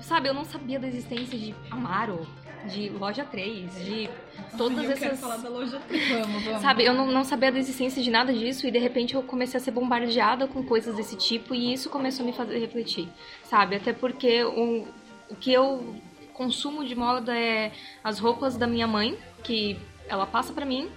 [0.00, 2.26] sabe, eu não sabia da existência de Amaro,
[2.66, 4.08] de Loja 3, de
[4.56, 5.20] todas eu quero essas.
[5.20, 6.62] falar da loja Vamos, vamos.
[6.62, 9.58] Sabe, eu não, não sabia da existência de nada disso e de repente eu comecei
[9.58, 13.08] a ser bombardeada com coisas desse tipo e isso começou a me fazer refletir,
[13.44, 13.76] sabe?
[13.76, 14.86] Até porque o,
[15.28, 15.96] o que eu
[16.32, 20.90] consumo de moda é as roupas da minha mãe, que ela passa pra mim,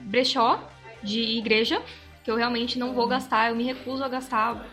[0.00, 0.60] brechó
[1.02, 1.82] de igreja,
[2.22, 4.66] que eu realmente não vou gastar, eu me recuso a gastar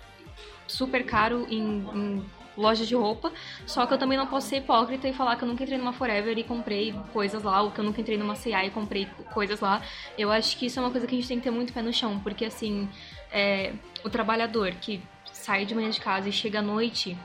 [0.68, 1.62] super caro em,
[1.94, 3.32] em lojas de roupa,
[3.66, 5.94] só que eu também não posso ser hipócrita e falar que eu nunca entrei numa
[5.94, 9.60] Forever e comprei coisas lá, ou que eu nunca entrei numa C&A e comprei coisas
[9.60, 9.82] lá.
[10.18, 11.82] Eu acho que isso é uma coisa que a gente tem que ter muito pé
[11.82, 12.90] no chão, porque assim,
[13.32, 17.18] é, o trabalhador que sai de manhã de casa e chega à noite,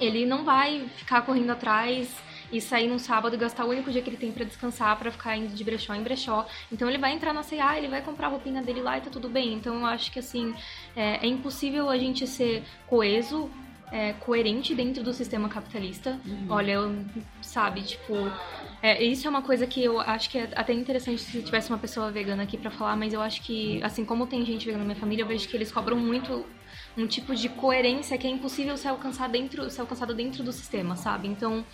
[0.00, 2.08] ele não vai ficar correndo atrás
[2.52, 5.10] e sair num sábado e gastar o único dia que ele tem pra descansar pra
[5.10, 6.46] ficar indo de brechó em brechó.
[6.70, 9.10] Então ele vai entrar na C&A, ele vai comprar a roupinha dele lá e tá
[9.10, 9.54] tudo bem.
[9.54, 10.54] Então eu acho que assim,
[10.94, 13.50] é, é impossível a gente ser coeso
[13.90, 16.18] é, coerente dentro do sistema capitalista.
[16.48, 17.04] Olha, eu,
[17.42, 18.14] sabe, tipo,
[18.82, 21.78] é, isso é uma coisa que eu acho que é até interessante se tivesse uma
[21.78, 24.88] pessoa vegana aqui pra falar, mas eu acho que, assim como tem gente vegana na
[24.88, 26.44] minha família, eu vejo que eles cobram muito
[26.96, 30.96] um tipo de coerência que é impossível ser alcançar dentro, ser alcançado dentro do sistema,
[30.96, 31.28] sabe?
[31.28, 31.64] Então,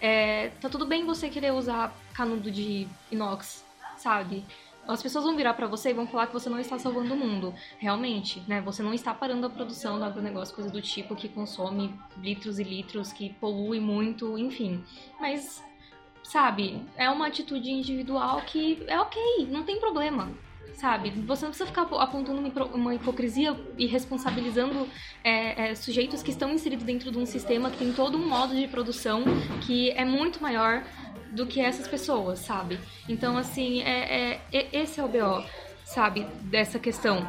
[0.00, 3.64] é, tá tudo bem você querer usar canudo de inox,
[3.96, 4.44] sabe?
[4.86, 7.16] As pessoas vão virar pra você e vão falar que você não está salvando o
[7.16, 7.54] mundo.
[7.78, 8.62] Realmente, né?
[8.62, 12.64] Você não está parando a produção do agronegócio, coisa do tipo, que consome litros e
[12.64, 14.82] litros, que polui muito, enfim.
[15.20, 15.62] Mas,
[16.22, 20.32] sabe, é uma atitude individual que é ok, não tem problema.
[20.74, 21.10] Sabe?
[21.10, 22.40] Você não precisa ficar apontando
[22.72, 24.86] uma hipocrisia e responsabilizando
[25.24, 28.54] é, é, sujeitos que estão inseridos dentro de um sistema que tem todo um modo
[28.54, 29.24] de produção
[29.66, 30.84] que é muito maior
[31.32, 32.78] do que essas pessoas, sabe?
[33.08, 35.44] Então, assim, é, é- esse é o BO,
[35.84, 36.26] sabe?
[36.42, 37.26] Dessa questão.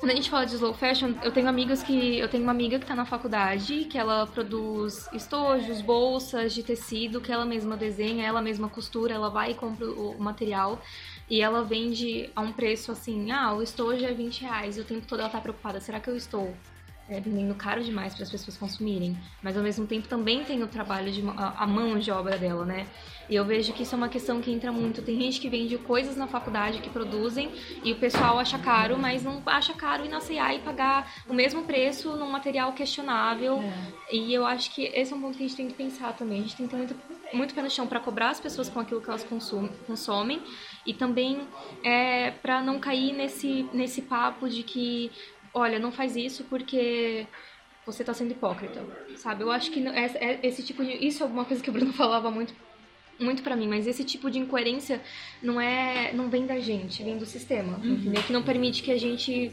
[0.00, 2.18] Quando a gente fala de slow fashion, eu tenho amigas que.
[2.18, 7.20] Eu tenho uma amiga que tá na faculdade, que ela produz estojos, bolsas de tecido,
[7.20, 10.80] que ela mesma desenha, ela mesma costura, ela vai e compra o material
[11.30, 14.84] e ela vende a um preço assim, ah, o estojo é 20 reais, e o
[14.84, 16.52] tempo todo ela tá preocupada, será que eu estou
[17.08, 19.16] é, vendendo caro demais para as pessoas consumirem?
[19.42, 22.64] Mas ao mesmo tempo também tem o trabalho de a, a mão de obra dela,
[22.64, 22.86] né?
[23.28, 25.02] E eu vejo que isso é uma questão que entra muito.
[25.02, 27.50] Tem gente que vende coisas na faculdade que produzem
[27.84, 31.34] e o pessoal acha caro, mas não acha caro ir na C&A e pagar o
[31.34, 33.62] mesmo preço num material questionável.
[34.10, 36.40] E eu acho que esse é um ponto que a gente tem que pensar também.
[36.40, 36.96] A gente tem que ter muito,
[37.32, 40.42] muito pé no chão para cobrar as pessoas com aquilo que elas consum, consomem
[40.86, 41.40] e também
[41.84, 45.10] é, para não cair nesse, nesse papo de que,
[45.54, 47.26] olha, não faz isso porque
[47.86, 48.84] você tá sendo hipócrita,
[49.16, 49.42] sabe?
[49.42, 50.92] Eu acho que é- esse tipo de...
[51.06, 52.54] Isso é alguma coisa que o Bruno falava muito
[53.18, 54.98] muito pra mim, mas esse tipo de incoerência
[55.42, 58.22] não é não vem da gente, vem do sistema, entendeu?
[58.22, 59.52] Que não permite que a gente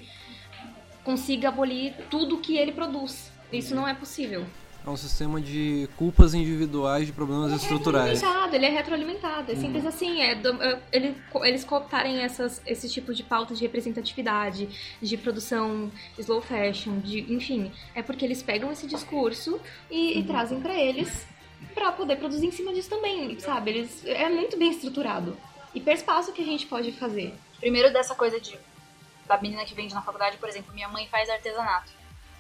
[1.04, 3.30] consiga abolir tudo que ele produz.
[3.52, 4.46] Isso não é possível.
[4.88, 8.12] É um sistema de culpas individuais de problemas estruturais.
[8.22, 9.52] Retroalimentado, ele é retroalimentado.
[9.52, 10.22] É simples assim.
[10.22, 14.70] É, do- é, ele, eles cooptarem essas, esse tipo de pauta de representatividade,
[15.02, 17.70] de produção slow fashion, de, enfim.
[17.94, 19.60] É porque eles pegam esse discurso
[19.92, 21.28] e, e trazem pra eles
[21.74, 23.72] pra poder produzir em cima disso também, sabe?
[23.72, 25.36] Eles, é muito bem estruturado.
[25.76, 27.36] E perspaço que a gente pode fazer.
[27.60, 28.58] Primeiro dessa coisa de
[29.28, 31.92] da menina que vende na faculdade, por exemplo, minha mãe faz artesanato.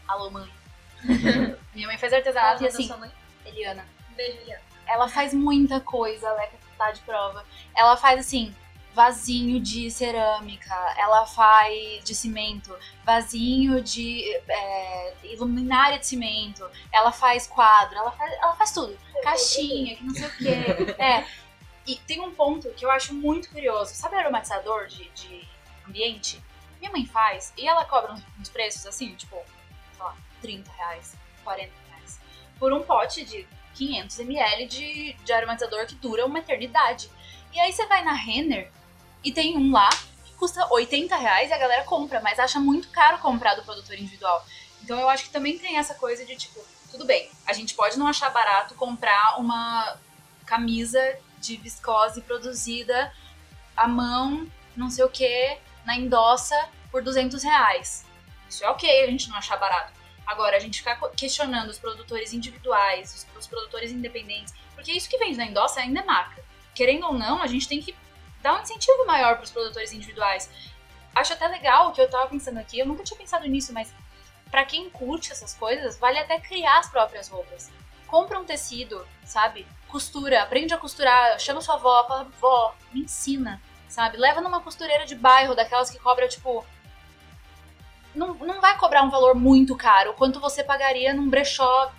[0.07, 0.47] Alô, mãe.
[1.73, 2.91] minha mãe faz artesanato e assim,
[3.45, 3.85] Eliana.
[4.15, 4.61] Beijo, Eliana.
[4.87, 7.43] Ela faz muita coisa, ela é tá de prova.
[7.75, 8.55] Ela faz assim,
[8.93, 17.45] vasinho de cerâmica, ela faz de cimento, vasinho de é, luminária de cimento, ela faz
[17.47, 18.97] quadro, ela faz, ela faz tudo.
[19.21, 20.95] Caixinha, que não sei o quê.
[20.97, 21.25] É.
[21.85, 23.93] E tem um ponto que eu acho muito curioso.
[23.93, 25.47] Sabe aromatizador de, de
[25.87, 26.43] ambiente?
[26.79, 29.37] Minha mãe faz e ela cobra uns, uns preços assim, tipo,
[30.41, 32.19] 30 reais, 40 reais.
[32.59, 37.09] Por um pote de 500 ml de, de aromatizador que dura uma eternidade.
[37.53, 38.71] E aí você vai na Renner
[39.23, 39.89] e tem um lá
[40.25, 43.97] que custa 80 reais e a galera compra, mas acha muito caro comprar do produtor
[43.97, 44.45] individual.
[44.83, 46.59] Então eu acho que também tem essa coisa de tipo,
[46.91, 49.97] tudo bem, a gente pode não achar barato comprar uma
[50.45, 53.13] camisa de viscose produzida
[53.75, 58.05] à mão, não sei o que, na endossa por 200 reais.
[58.49, 59.96] Isso é ok a gente não achar barato.
[60.27, 65.17] Agora, a gente ficar questionando os produtores individuais, os, os produtores independentes, porque isso que
[65.17, 66.43] vende na endossa ainda é marca.
[66.75, 67.95] Querendo ou não, a gente tem que
[68.41, 70.49] dar um incentivo maior para os produtores individuais.
[71.15, 73.91] Acho até legal o que eu tava pensando aqui, eu nunca tinha pensado nisso, mas
[74.51, 77.71] para quem curte essas coisas, vale até criar as próprias roupas.
[78.05, 79.65] Compra um tecido, sabe?
[79.87, 84.17] Costura, aprende a costurar, chama sua avó, fala, vó, me ensina, sabe?
[84.17, 86.65] Leva numa costureira de bairro, daquelas que cobra, tipo,
[88.17, 91.91] não, não vai cobrar um valor muito caro, quanto você pagaria num brechó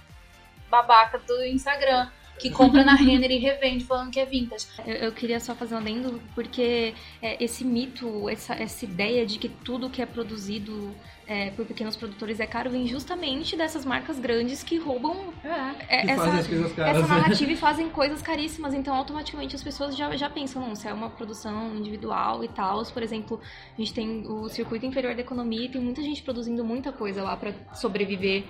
[0.68, 4.66] babaca do Instagram, que compra na Renner e revende falando que é vintage.
[4.86, 9.38] Eu, eu queria só fazer um adendo, porque é, esse mito, essa, essa ideia de
[9.38, 10.94] que tudo que é produzido
[11.28, 15.14] é, por pequenos produtores é caro, vem justamente dessas marcas grandes que roubam
[15.44, 18.72] é, Que essa, essa narrativa e fazem coisas caríssimas.
[18.72, 22.82] Então, automaticamente, as pessoas já, já pensam, não, se é uma produção individual e tal.
[22.86, 23.38] Por exemplo,
[23.76, 27.22] a gente tem o circuito inferior da economia e tem muita gente produzindo muita coisa
[27.22, 28.44] lá para sobreviver.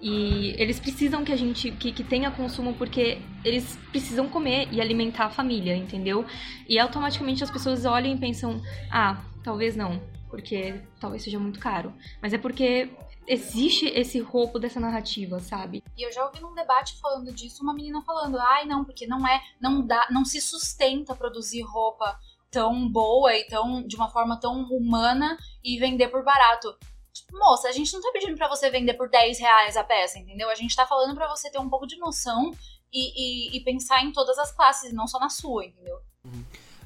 [0.00, 4.82] E eles precisam que a gente que, que tenha consumo porque eles precisam comer e
[4.82, 6.26] alimentar a família, entendeu?
[6.68, 8.62] E automaticamente as pessoas olham e pensam:
[8.92, 11.92] "Ah, talvez não, porque talvez seja muito caro".
[12.22, 12.90] Mas é porque
[13.28, 15.84] existe esse roubo dessa narrativa, sabe?
[15.96, 19.26] E eu já ouvi num debate falando disso, uma menina falando, ai não, porque não
[19.28, 22.18] é, não dá, não se sustenta produzir roupa
[22.50, 26.74] tão boa e tão de uma forma tão humana e vender por barato.
[27.12, 30.18] Tipo, moça, a gente não tá pedindo pra você vender por 10 reais a peça,
[30.18, 30.48] entendeu?
[30.48, 32.50] A gente tá falando pra você ter um pouco de noção
[32.92, 36.00] e, e, e pensar em todas as classes, não só na sua, entendeu?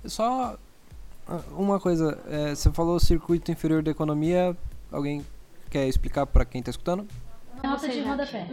[0.04, 0.58] Só ah,
[1.56, 4.56] uma coisa, é, você falou circuito inferior da economia,
[4.90, 5.24] alguém
[5.70, 7.06] quer explicar pra quem tá escutando?
[7.62, 8.46] Nota de rodapé.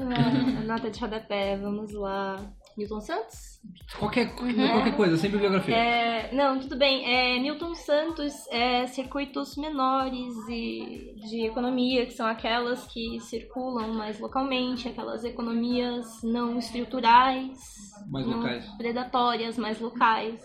[0.66, 2.38] Nota de rodapé, vamos lá.
[2.78, 3.60] Milton Santos?
[3.98, 5.76] Qualquer, qualquer coisa, sempre biografia.
[5.76, 7.04] É, não, tudo bem.
[7.14, 14.18] É, Milton Santos é circuitos menores e de economia, que são aquelas que circulam mais
[14.20, 17.60] localmente, aquelas economias não estruturais,
[18.08, 18.66] Mais não locais.
[18.78, 20.40] predatórias, mais locais.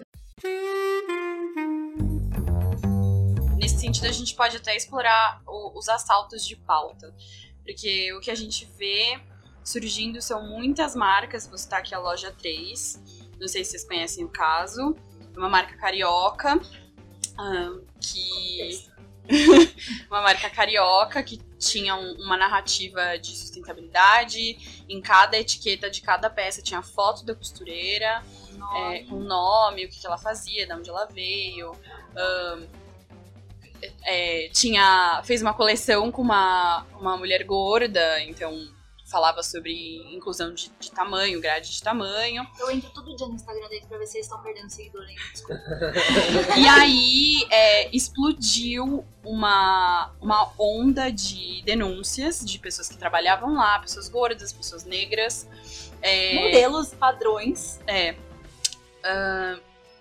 [3.84, 7.14] Sentido, a gente pode até explorar o- os assaltos de pauta.
[7.64, 9.20] Porque o que a gente vê
[9.62, 11.46] surgindo são muitas marcas.
[11.46, 13.28] Vou citar aqui a loja 3.
[13.38, 14.96] Não sei se vocês conhecem o caso.
[15.34, 16.58] É uma marca carioca.
[17.38, 18.86] ah, que.
[20.10, 24.84] uma marca carioca que tinha um- uma narrativa de sustentabilidade.
[24.88, 28.22] Em cada etiqueta de cada peça tinha foto da costureira,
[28.76, 31.72] é, com o nome, o que, que ela fazia, de onde ela veio.
[32.16, 32.66] ahn,
[34.04, 38.68] é, tinha fez uma coleção com uma, uma mulher gorda, então
[39.10, 42.44] falava sobre inclusão de, de tamanho, grade de tamanho.
[42.58, 45.22] Eu entro todo dia no Instagram deles pra ver se eles estão perdendo seguidor ainda.
[45.32, 45.62] Desculpa.
[46.58, 54.08] E aí é, explodiu uma, uma onda de denúncias de pessoas que trabalhavam lá, pessoas
[54.08, 55.46] gordas, pessoas negras.
[56.02, 57.80] é, Modelos, padrões.
[57.86, 58.16] é,
[59.04, 59.58] ah,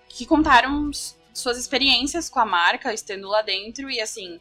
[0.08, 0.90] que contaram
[1.34, 4.40] suas experiências com a marca, estando lá dentro, e assim.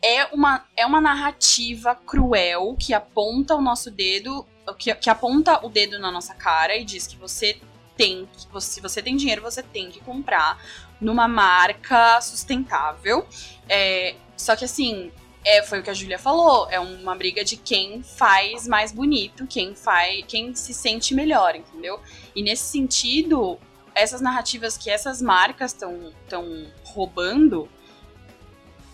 [0.00, 4.46] É uma, é uma narrativa cruel que aponta o nosso dedo,
[4.78, 7.60] que, que aponta o dedo na nossa cara e diz que você
[7.96, 10.62] tem, que você- se você tem dinheiro, você tem que comprar
[11.00, 13.26] numa marca sustentável.
[13.68, 15.10] É, só que assim,
[15.44, 19.48] é, foi o que a Júlia falou, é uma briga de quem faz mais bonito,
[19.48, 22.00] quem faz, quem se sente melhor, entendeu?
[22.36, 23.58] E nesse sentido,
[23.94, 26.12] essas narrativas que essas marcas estão
[26.84, 27.68] roubando,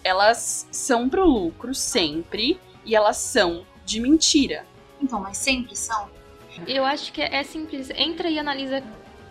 [0.02, 4.66] elas são pro lucro sempre e elas são de mentira.
[5.00, 6.08] Então, mas sempre são.
[6.66, 7.90] Eu acho que é simples.
[7.90, 8.82] Entra e analisa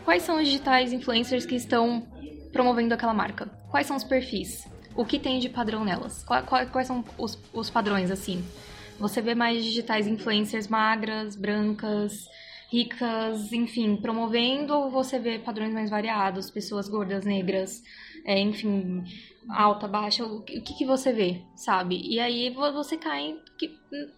[0.03, 2.05] quais são os digitais influencers que estão
[2.51, 3.47] promovendo aquela marca.
[3.69, 4.67] Quais são os perfis?
[4.95, 6.23] O que tem de padrão nelas?
[6.23, 8.43] Qua- qua- Quais, são os, os padrões, assim?
[8.99, 12.27] Você vê mais digitais influencers magras, brancas,
[12.73, 16.49] ricas, enfim, promovendo ou você vê padrões mais variados?
[16.49, 17.83] Pessoas gordas, negras,
[18.25, 19.03] é, enfim,
[19.47, 22.01] alta, baixa, o que, que você vê, sabe?
[22.03, 23.35] E aí vo- você cai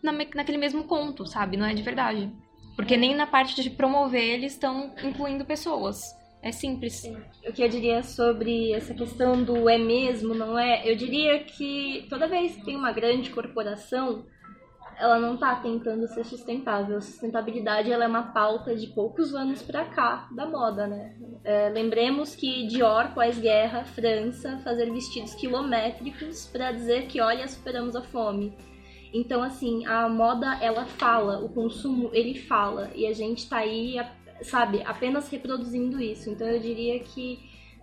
[0.01, 1.57] na, naquele mesmo conto, sabe?
[1.57, 2.31] Não é de verdade.
[2.77, 6.01] Porque nem na parte de promover eles estão incluindo pessoas.
[6.41, 7.03] É simples.
[7.47, 10.89] O que eu diria sobre essa questão do é mesmo, não é?
[10.89, 14.25] Eu diria que toda vez que tem uma grande corporação,
[14.97, 16.97] ela não está tentando ser sustentável.
[16.97, 21.15] A sustentabilidade ela é uma pauta de poucos anos para cá da moda, né?
[21.43, 28.01] É, lembremos que Dior, pós-guerra, França, fazer vestidos quilométricos para dizer que, olha, superamos a
[28.01, 28.53] fome.
[29.13, 32.91] Então, assim, a moda, ela fala, o consumo, ele fala.
[32.95, 33.95] E a gente tá aí,
[34.41, 36.29] sabe, apenas reproduzindo isso.
[36.29, 37.39] Então, eu diria que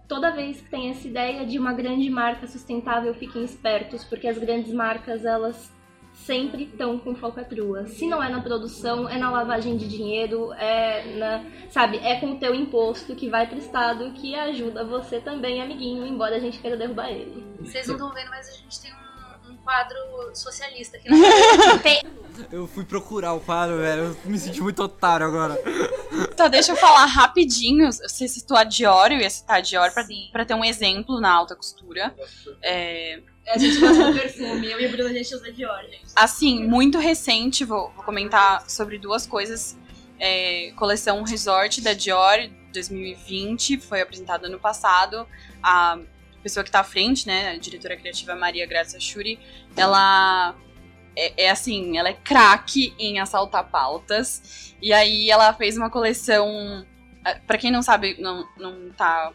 [0.08, 4.36] toda vez que tem essa ideia de uma grande marca sustentável, fiquem espertos, porque as
[4.36, 5.72] grandes marcas, elas
[6.14, 7.86] sempre estão com falcatrua.
[7.86, 12.32] Se não é na produção, é na lavagem de dinheiro, é na, sabe, é com
[12.32, 16.58] o teu imposto que vai pro estado que ajuda você também, amiguinho, embora a gente
[16.58, 17.44] queira derrubar ele.
[17.60, 19.01] Vocês não estão vendo, mas a gente tem um,
[19.62, 19.96] quadro
[20.34, 22.02] socialista aqui na Tem-
[22.50, 24.02] Eu fui procurar o quadro, velho.
[24.24, 25.58] Eu me senti muito otário agora.
[26.34, 27.90] Então, deixa eu falar rapidinho.
[27.90, 31.32] Você citou a Dior, eu ia citar a Dior pra, pra ter um exemplo na
[31.32, 32.14] alta costura.
[32.62, 34.70] É, A gente gosta de perfume.
[34.70, 36.02] Eu e a Bruna, a gente usa Dior, gente.
[36.16, 39.76] assim, muito recente, vou, vou comentar sobre duas coisas.
[40.18, 42.38] É, coleção Resort da Dior
[42.72, 45.26] 2020 foi apresentada ano passado.
[45.62, 45.98] A
[46.42, 49.38] pessoa que tá à frente, né, a diretora criativa Maria Graça Shuri,
[49.76, 50.54] ela
[51.16, 54.74] é, é assim, ela é craque em assaltar pautas.
[54.80, 56.84] E aí ela fez uma coleção,
[57.24, 59.32] eh, Pra quem não sabe, não, não tá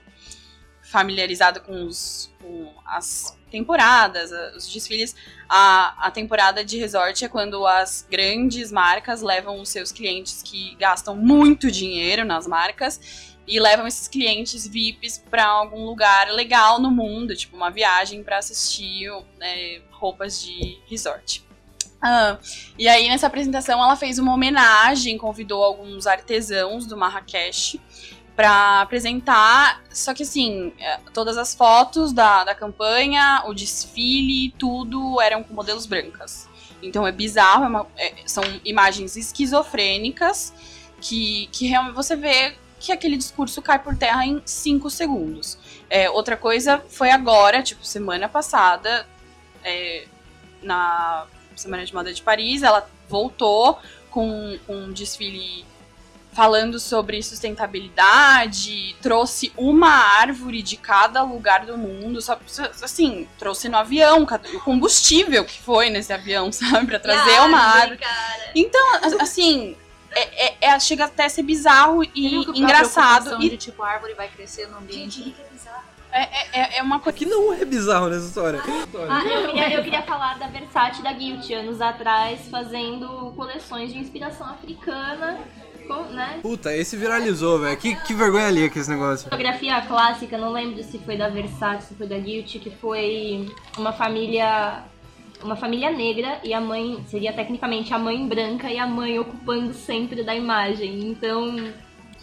[0.82, 5.16] familiarizado com, os, com as temporadas, a- os desfiles,
[5.50, 10.76] a, a temporada de resort é quando as grandes marcas levam os seus clientes que
[10.76, 16.92] gastam muito dinheiro nas marcas e levam esses clientes VIPs pra algum lugar legal no
[16.92, 21.44] mundo, tipo uma viagem pra assistir né, roupas de resort.
[22.02, 22.38] Ah,
[22.78, 27.82] e aí, nessa apresentação, ela fez uma homenagem, convidou alguns artesãos do Marrakech
[28.36, 29.82] pra apresentar.
[29.92, 35.54] Só que assim, é, todas as fotos da, da campanha, o desfile, tudo eram com
[35.56, 36.48] modelos brancas.
[36.84, 40.54] Então é bizarro, é uma- é- são imagens esquizofrênicas
[41.02, 45.58] que, que realmente você vê que aquele discurso cai por terra em cinco segundos.
[45.90, 49.06] É, outra coisa foi agora, tipo, semana passada,
[49.64, 50.06] é,
[50.62, 51.26] na
[51.56, 53.80] Semana de Moda de Paris, ela voltou
[54.12, 55.66] com um desfile
[56.34, 62.40] falando sobre sustentabilidade, trouxe uma árvore de cada lugar do mundo, só,
[62.84, 64.24] assim, trouxe no avião,
[64.54, 68.00] o combustível que foi nesse avião, sabe, pra trazer uma árvore.
[68.56, 69.76] Então, a- assim,
[70.18, 73.42] é, é- é- chega até a ser bizarro e engraçado.
[73.42, 75.36] E de tipo, a árvore vai crescer no ambiente.
[76.12, 78.62] é, é- é- é uma coisa Que não é bizarro nessa história.
[79.10, 83.92] Ah, eu queria, eu queria falar da Versace e da Guilty, anos atrás, fazendo coleções
[83.94, 85.38] de inspiração africana,
[85.88, 86.40] com, né?
[86.42, 87.78] Puta, esse viralizou, velho.
[87.78, 89.24] Que, que vergonha ali que esse negócio.
[89.26, 93.94] Fotografia clássica, não lembro se foi da Versace, se foi da Guilty, que foi uma
[93.94, 94.84] família
[95.44, 99.70] uma família negra e a mãe seria tecnicamente a mãe branca e a mãe ocupando
[99.72, 101.00] o centro da imagem.
[101.10, 101.56] Então,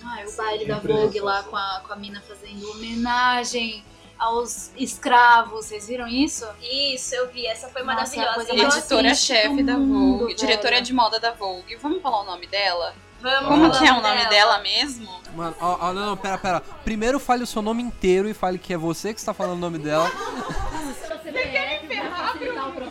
[0.04, 3.82] Ah, é o baile da Vogue lá com a, com a mina fazendo homenagem
[4.18, 5.66] aos escravos.
[5.66, 6.46] Vocês viram isso?
[6.62, 8.48] isso, eu vi, essa foi Nossa, maravilhosa.
[8.50, 10.84] é a mais assisto editora-chefe da mundo, Vogue, diretora velho.
[10.86, 11.76] de moda da Vogue.
[11.76, 12.94] Vamos falar o nome dela?
[13.20, 14.28] Vamos Como que é o nome dela.
[14.28, 15.08] dela mesmo?
[15.34, 16.60] Mano, ó, ó, não, não, pera, pera.
[16.84, 19.60] Primeiro fale o seu nome inteiro e fale que é você que está falando o
[19.60, 20.10] nome dela.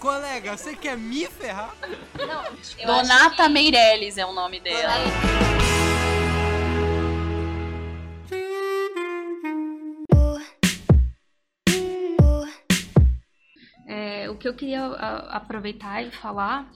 [0.04, 1.74] Colega, você quer me ferrar?
[2.78, 4.96] Eu Donata acho que- Meirelles é o nome dela.
[13.88, 16.72] É, o que eu queria a- aproveitar e falar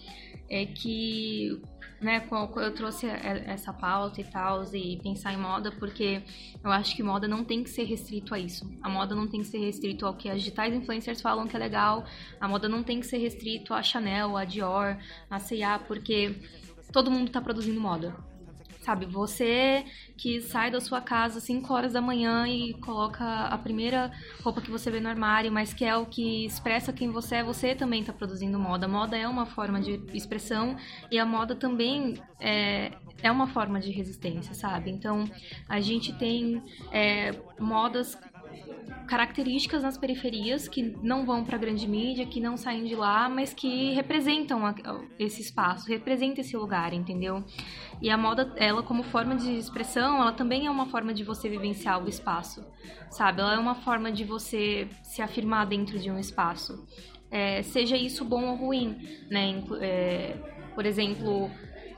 [0.49, 1.61] é que
[1.99, 2.27] né,
[2.57, 6.21] eu trouxe essa pauta e tal, e pensar em moda, porque
[6.63, 8.69] eu acho que moda não tem que ser restrito a isso.
[8.81, 11.59] A moda não tem que ser restrito ao que as digitais influencers falam que é
[11.59, 12.05] legal.
[12.39, 14.97] A moda não tem que ser restrito a Chanel, a Dior,
[15.29, 16.35] a C&A, porque
[16.91, 18.15] todo mundo tá produzindo moda.
[18.87, 19.83] Sabe, você
[20.15, 24.09] que sai da sua casa às 5 horas da manhã e coloca a primeira
[24.41, 27.43] roupa que você vê no armário, mas que é o que expressa quem você é,
[27.43, 28.87] você também está produzindo moda.
[28.87, 30.77] Moda é uma forma de expressão
[31.11, 34.89] e a moda também é, é uma forma de resistência, sabe?
[34.89, 35.29] Então,
[35.67, 38.17] a gente tem é, modas
[39.07, 43.29] características nas periferias que não vão para a grande mídia, que não saem de lá,
[43.29, 44.61] mas que representam
[45.17, 47.43] esse espaço, representam esse lugar, entendeu?
[48.01, 51.49] E a moda, ela como forma de expressão, ela também é uma forma de você
[51.49, 52.65] vivenciar o espaço,
[53.09, 53.41] sabe?
[53.41, 56.85] Ela é uma forma de você se afirmar dentro de um espaço.
[57.29, 58.97] É, seja isso bom ou ruim,
[59.29, 59.63] né?
[59.81, 60.37] É,
[60.73, 61.49] por exemplo,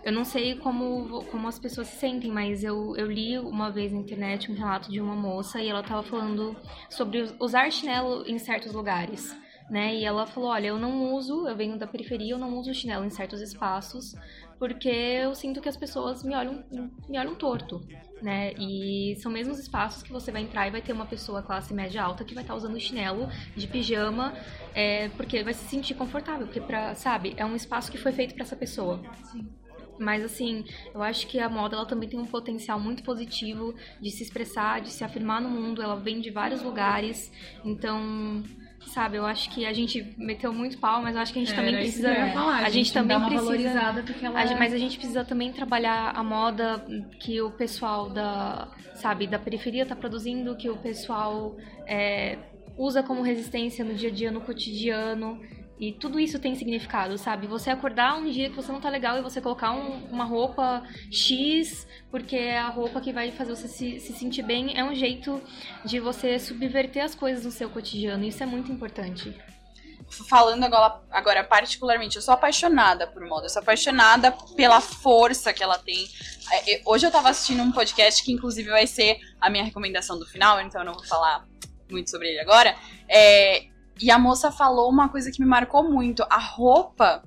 [0.04, 3.92] eu não sei como, como as pessoas se sentem, mas eu, eu li uma vez
[3.92, 6.56] na internet um relato de uma moça e ela tava falando
[6.90, 9.36] sobre us- usar chinelo em certos lugares.
[9.70, 9.98] Né?
[9.98, 13.06] E ela falou, olha, eu não uso, eu venho da periferia, eu não uso chinelo
[13.06, 14.16] em certos espaços,
[14.58, 16.64] porque eu sinto que as pessoas me olham,
[17.08, 17.80] me olham torto,
[18.20, 18.52] né?
[18.58, 22.02] E são mesmos espaços que você vai entrar e vai ter uma pessoa classe média
[22.02, 24.34] alta que vai estar usando chinelo de pijama,
[24.74, 28.34] é, porque vai se sentir confortável, porque pra, sabe, é um espaço que foi feito
[28.34, 29.00] para essa pessoa.
[30.00, 34.10] Mas assim, eu acho que a moda ela também tem um potencial muito positivo de
[34.10, 35.82] se expressar, de se afirmar no mundo.
[35.82, 37.32] Ela vem de vários lugares.
[37.66, 38.44] Então,
[38.88, 41.56] sabe, eu acho que a gente meteu muito pau, mas eu acho que a gente
[41.56, 42.14] também Era isso precisa.
[42.14, 43.80] ia falar, a gente também dá uma precisa-
[44.26, 46.84] ela A gen- mas a gente precisa também trabalhar a moda
[47.20, 52.38] que o pessoal da, sabe, da periferia tá produzindo, que o pessoal é,
[52.78, 55.40] usa como resistência no dia a dia, no cotidiano.
[55.80, 57.48] E tudo isso tem significado, sabe?
[57.48, 60.84] Você acordar um dia que você não tá legal e você colocar um- uma roupa
[61.10, 64.94] X, porque é a roupa que vai fazer você se, se sentir bem, é um
[64.94, 65.42] jeito
[65.86, 68.26] de você subverter as coisas no seu cotidiano.
[68.26, 69.34] Isso é muito importante.
[70.28, 75.62] falando agora, agora particularmente, eu sou apaixonada por moda, eu sou apaixonada pela força que
[75.62, 76.08] ela tem.
[76.52, 80.18] É, é, Hoje eu tava assistindo um podcast que inclusive vai ser a minha recomendação
[80.18, 81.46] do final, então eu não vou falar
[81.92, 82.76] muito sobre ele agora.
[83.08, 83.68] É,
[84.02, 86.24] e a moça falou uma coisa que me marcou muito.
[86.30, 87.24] A roupa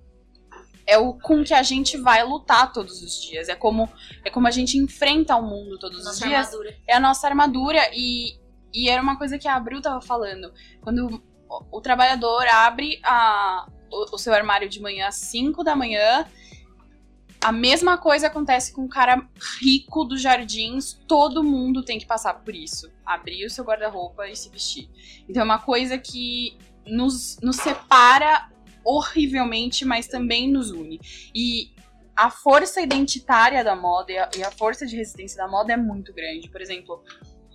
[0.86, 3.48] é o com que a gente vai lutar todos os dias.
[3.48, 3.88] É como,
[4.24, 6.76] é como a gente enfrenta o mundo todos os Nossa dias armadura.
[6.86, 8.38] é a nossa armadura e,
[8.72, 10.52] e era uma coisa que a Abril tava falando.
[10.80, 15.76] Quando o, o trabalhador abre a, o, o seu armário de manhã às 5 da
[15.76, 16.26] manhã,
[17.42, 19.28] a mesma coisa acontece com o cara
[19.60, 22.90] rico dos jardins, todo mundo tem que passar por isso.
[23.04, 24.88] Abrir o seu guarda-roupa e se vestir.
[25.28, 28.48] Então é uma coisa que nos, nos separa
[28.84, 31.00] horrivelmente, mas também nos une.
[31.34, 31.70] E
[32.16, 35.76] a força identitária da moda e a, e a força de resistência da moda é
[35.76, 36.48] muito grande.
[36.48, 37.02] Por exemplo,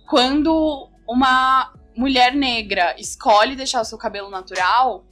[0.06, 5.04] quando uma mulher negra escolhe deixar o seu cabelo natural,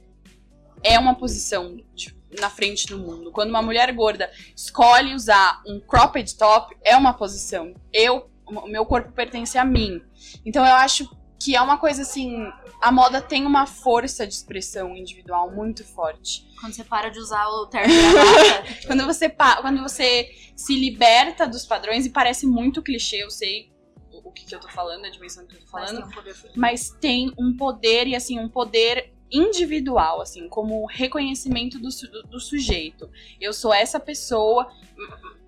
[0.83, 3.31] é uma posição de- na frente do mundo.
[3.31, 7.73] Quando uma mulher gorda escolhe usar um cropped top, é uma posição.
[7.93, 10.01] Eu, o meu corpo pertence a mim.
[10.45, 11.09] Então eu acho
[11.39, 12.51] que é uma coisa assim,
[12.81, 16.47] a moda tem uma força de expressão individual muito forte.
[16.59, 17.93] Quando você para de usar o terno
[18.87, 19.29] Quando você,
[19.61, 23.71] quando você se liberta dos padrões, e parece muito clichê, eu sei
[24.11, 26.11] o, que, que eu tô falando, a dimensão que eu tô mas falando, tem um
[26.11, 31.89] poder mas tem um poder, e assim, um poder individual, assim, como reconhecimento do,
[32.29, 33.09] do, sujeito.
[33.39, 34.71] Eu sou essa pessoa,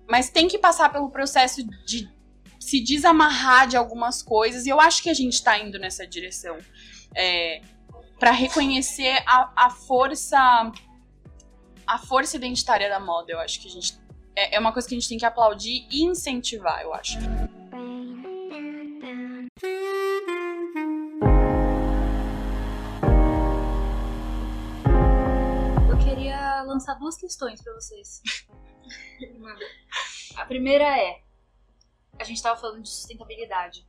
[0.08, 2.08] mas tem que passar pelo processo de
[2.58, 6.58] se desamarrar de algumas coisas, e eu acho que a gente tá indo nessa direção.
[7.14, 7.62] É,
[8.18, 10.70] para reconhecer a, a força
[11.86, 13.98] a força identitária da moda, eu acho que a gente
[14.36, 17.18] é, é uma coisa que a gente tem que aplaudir e incentivar, eu acho.
[26.80, 28.22] Lançar duas questões pra vocês.
[30.36, 31.20] A primeira é:
[32.18, 33.86] a gente tava falando de sustentabilidade.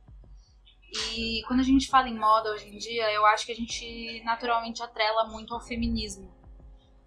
[1.14, 4.22] E quando a gente fala em moda hoje em dia, eu acho que a gente
[4.24, 6.30] naturalmente atrela muito ao feminismo.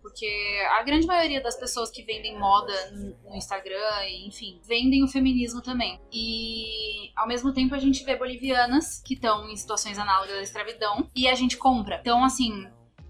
[0.01, 0.27] Porque
[0.71, 5.99] a grande maioria das pessoas que vendem moda no Instagram, enfim, vendem o feminismo também.
[6.11, 11.09] E ao mesmo tempo a gente vê bolivianas que estão em situações análogas à escravidão
[11.15, 11.99] e a gente compra.
[12.01, 12.67] Então, assim,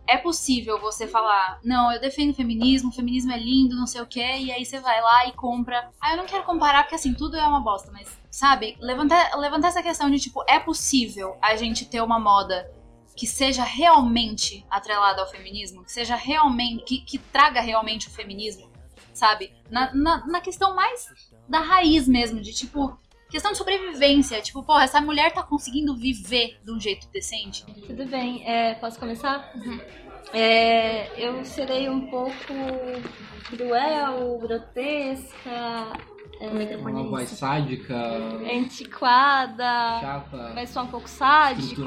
[0.08, 4.01] é possível você falar, não, eu defendo o feminismo, o feminismo é lindo, não sei
[4.01, 5.89] o quê, e aí você vai lá e compra.
[5.99, 9.70] Ah, eu não quero comparar porque assim, tudo é uma bosta, mas, sabe, levantar, levantar
[9.70, 12.70] essa questão de tipo, é possível a gente ter uma moda
[13.16, 18.70] que seja realmente atrelada ao feminismo, que seja realmente, que, que traga realmente o feminismo,
[19.14, 19.53] sabe?
[19.70, 21.08] Na, na, na questão mais
[21.47, 22.97] da raiz mesmo, de tipo,
[23.36, 27.66] questão de sobrevivência, tipo, porra, essa mulher tá conseguindo viver de um jeito decente.
[27.86, 29.54] Tudo bem, é, posso começar?
[30.34, 32.34] É, eu serei um pouco
[33.50, 35.88] cruel, grotesca,
[36.80, 37.94] Uma voz sádica,
[38.50, 41.82] antiquada, chata, vai soar um pouco sádico.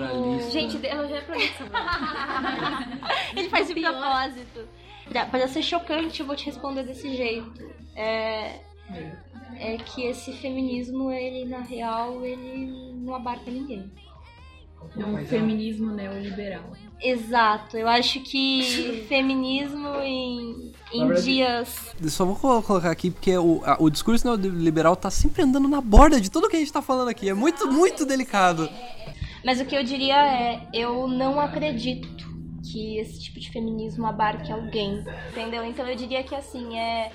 [0.51, 1.67] Gente, ela já é produção.
[3.35, 4.69] Ele faz de propósito.
[5.09, 7.73] Pra, pra ser chocante, eu vou te responder desse jeito.
[7.97, 8.61] É,
[9.57, 13.91] é que esse feminismo, ele, na real, ele não abarca ninguém.
[14.97, 16.63] É um feminismo neoliberal.
[17.01, 21.95] Exato, eu acho que feminismo em, em verdade- dias.
[22.09, 25.81] Só vou colo- colocar aqui porque o, a- o discurso neoliberal tá sempre andando na
[25.81, 27.29] borda de tudo que a gente tá falando aqui.
[27.29, 28.69] É muito, muito delicado.
[29.45, 32.09] Mas o que eu diria é, eu não acredito
[32.71, 35.65] que esse tipo de feminismo abarque alguém, entendeu?
[35.65, 37.11] Então eu diria que assim, é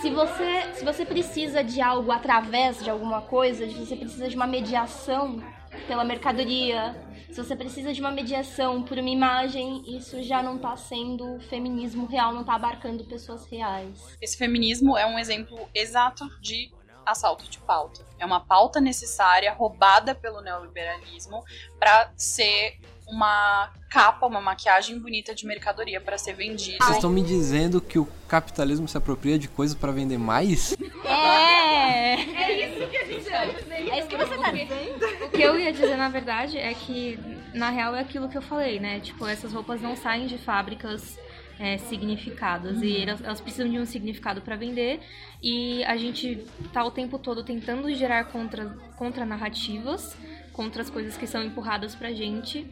[0.00, 4.36] se você se você precisa de algo através de alguma coisa, se você precisa de
[4.36, 5.42] uma mediação
[5.86, 6.94] pela mercadoria,
[7.30, 12.06] se você precisa de uma mediação por uma imagem, isso já não tá sendo feminismo
[12.06, 14.16] real, não tá abarcando pessoas reais.
[14.20, 16.70] Esse feminismo é um exemplo exato de
[17.10, 18.04] assalto de pauta.
[18.18, 21.44] É uma pauta necessária, roubada pelo neoliberalismo,
[21.78, 26.84] para ser uma capa, uma maquiagem bonita de mercadoria para ser vendida.
[26.84, 30.76] Vocês estão me dizendo que o capitalismo se apropria de coisas pra vender mais?
[31.04, 32.14] É!
[32.14, 35.24] É isso que a gente É isso que você tá dizendo?
[35.24, 37.18] O que eu ia dizer, na verdade, é que,
[37.54, 39.00] na real, é aquilo que eu falei, né?
[39.00, 41.18] Tipo, essas roupas não saem de fábricas
[41.58, 42.82] é, significadas.
[42.82, 45.00] E elas, elas precisam de um significado para vender.
[45.42, 50.16] E a gente tá o tempo todo tentando gerar contra, contra narrativas,
[50.52, 52.66] contra as coisas que são empurradas pra gente.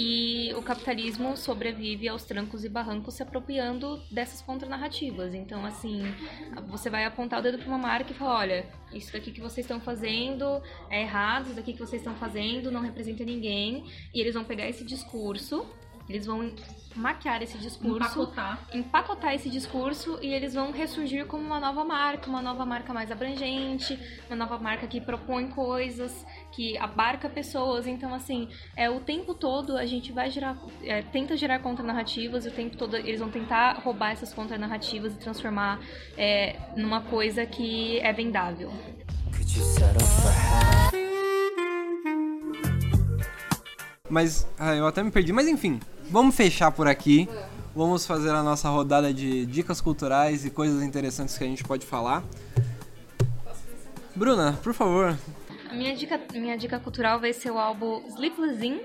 [0.00, 5.34] E o capitalismo sobrevive aos trancos e barrancos se apropriando dessas contranarrativas.
[5.34, 6.02] Então, assim,
[6.68, 9.64] você vai apontar o dedo pra uma marca e falar: olha, isso daqui que vocês
[9.64, 13.84] estão fazendo é errado, isso daqui que vocês estão fazendo não representa ninguém.
[14.14, 15.66] E eles vão pegar esse discurso,
[16.08, 16.52] eles vão
[16.96, 18.66] maquiar esse discurso Empacotar.
[18.74, 23.10] empacotar esse discurso e eles vão ressurgir como uma nova marca, uma nova marca mais
[23.10, 27.86] abrangente, uma nova marca que propõe coisas, que abarca pessoas.
[27.86, 32.48] Então, assim, é o tempo todo a gente vai gerar, é, tenta gerar contranarrativas, e
[32.48, 35.80] o tempo todo eles vão tentar roubar essas contranarrativas e transformar
[36.16, 38.72] é, numa coisa que é vendável.
[44.10, 45.32] Mas ah, eu até me perdi.
[45.32, 45.78] Mas enfim,
[46.10, 47.28] vamos fechar por aqui.
[47.74, 51.86] Vamos fazer a nossa rodada de dicas culturais e coisas interessantes que a gente pode
[51.86, 52.24] falar.
[54.16, 55.16] Bruna, por favor.
[55.70, 58.80] A minha dica, minha dica cultural vai ser o álbum Sleepless In,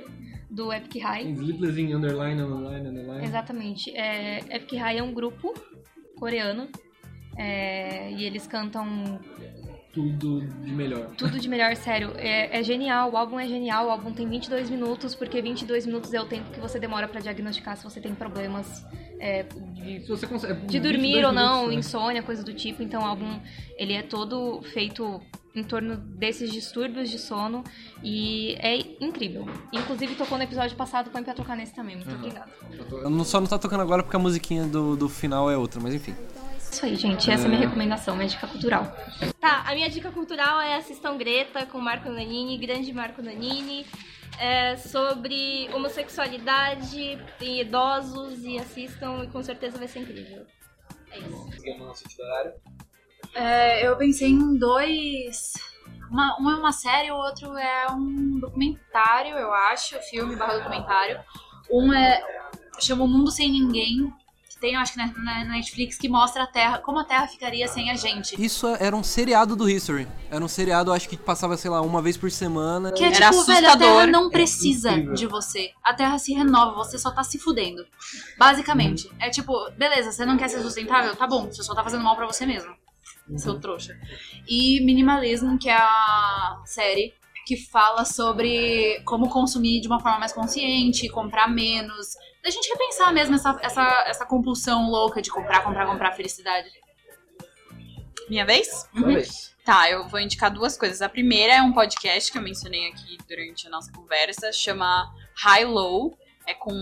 [0.50, 1.32] do Epic High.
[1.32, 3.26] Sleepless in underline, underline, underline.
[3.26, 3.90] Exatamente.
[3.98, 5.54] É, Epic High é um grupo
[6.20, 6.70] coreano
[7.36, 9.20] É, e eles cantam
[9.94, 11.12] Tudo de melhor.
[11.16, 12.14] tudo de melhor, sério.
[12.18, 13.86] É, é genial, o álbum é genial.
[13.88, 17.22] O álbum tem 22 minutos, porque 22 minutos é o tempo que você demora pra
[17.22, 18.84] diagnosticar se você tem problemas
[19.20, 20.66] é, de Se você consegue.
[20.66, 21.80] de dormir ou não, minutos, né?
[21.80, 22.82] insônia, coisa do tipo.
[22.82, 23.40] Então o álbum
[23.78, 25.22] ele é todo feito
[25.56, 27.64] em torno desses distúrbios de sono
[28.04, 29.46] e é incrível.
[29.72, 31.96] Inclusive tocou no episódio passado, põe pra tocar nesse também.
[31.98, 32.50] Muito obrigada.
[32.92, 35.80] Eu não- só não tá tocando agora porque a musiquinha do, do final é outra,
[35.80, 36.16] mas enfim.
[36.74, 37.30] Isso aí, gente.
[37.30, 38.92] Essa é a minha recomendação, minha dica cultural.
[39.40, 43.86] Tá, a minha dica cultural é assistam Greta com Marco Nanini, grande Marco Nanini.
[44.40, 50.48] É sobre homossexualidade em idosos e assistam e com certeza vai ser incrível.
[51.12, 51.48] É isso.
[53.36, 55.54] É, eu pensei em dois.
[56.10, 61.24] Uma, um é uma série, o outro é um documentário, eu acho, filme barra documentário.
[61.72, 62.20] Um é.
[62.80, 64.12] chama O Mundo Sem Ninguém,
[64.64, 67.68] tem, eu acho que na, na Netflix, que mostra a Terra, como a Terra ficaria
[67.68, 68.42] sem a gente.
[68.42, 70.08] Isso era um seriado do History.
[70.32, 72.94] Era um seriado, acho que passava, sei lá, uma vez por semana.
[72.94, 74.00] Que é Era tipo, velho, a assustador.
[74.00, 75.14] Terra não precisa incrível.
[75.16, 75.72] de você.
[75.84, 77.86] A Terra se renova, você só tá se fudendo.
[78.38, 79.12] Basicamente.
[79.20, 81.14] É tipo, beleza, você não quer ser sustentável?
[81.14, 82.74] Tá bom, você só tá fazendo mal pra você mesmo.
[83.36, 84.00] Seu trouxa.
[84.48, 87.14] E Minimalism, que é a série
[87.46, 92.16] que fala sobre como consumir de uma forma mais consciente, comprar menos.
[92.44, 96.70] Da gente repensar mesmo essa, essa, essa compulsão louca de comprar, comprar, comprar felicidade.
[98.30, 98.90] Minha vez?
[98.94, 99.22] Uhum.
[99.64, 101.02] Tá, eu vou indicar duas coisas.
[101.02, 105.66] A primeira é um podcast que eu mencionei aqui durante a nossa conversa, chama High
[105.66, 106.18] Low.
[106.46, 106.74] É com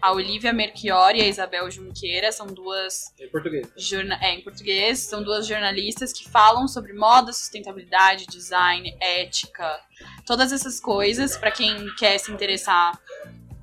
[0.00, 2.32] a Olivia Merchiori e a Isabel Junqueira.
[2.32, 3.68] São duas Em português.
[3.76, 9.78] jorna é, em português, são duas jornalistas que falam sobre moda, sustentabilidade, design, ética,
[10.26, 12.98] todas essas coisas para quem quer se interessar,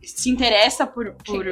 [0.03, 1.45] se interessa por, por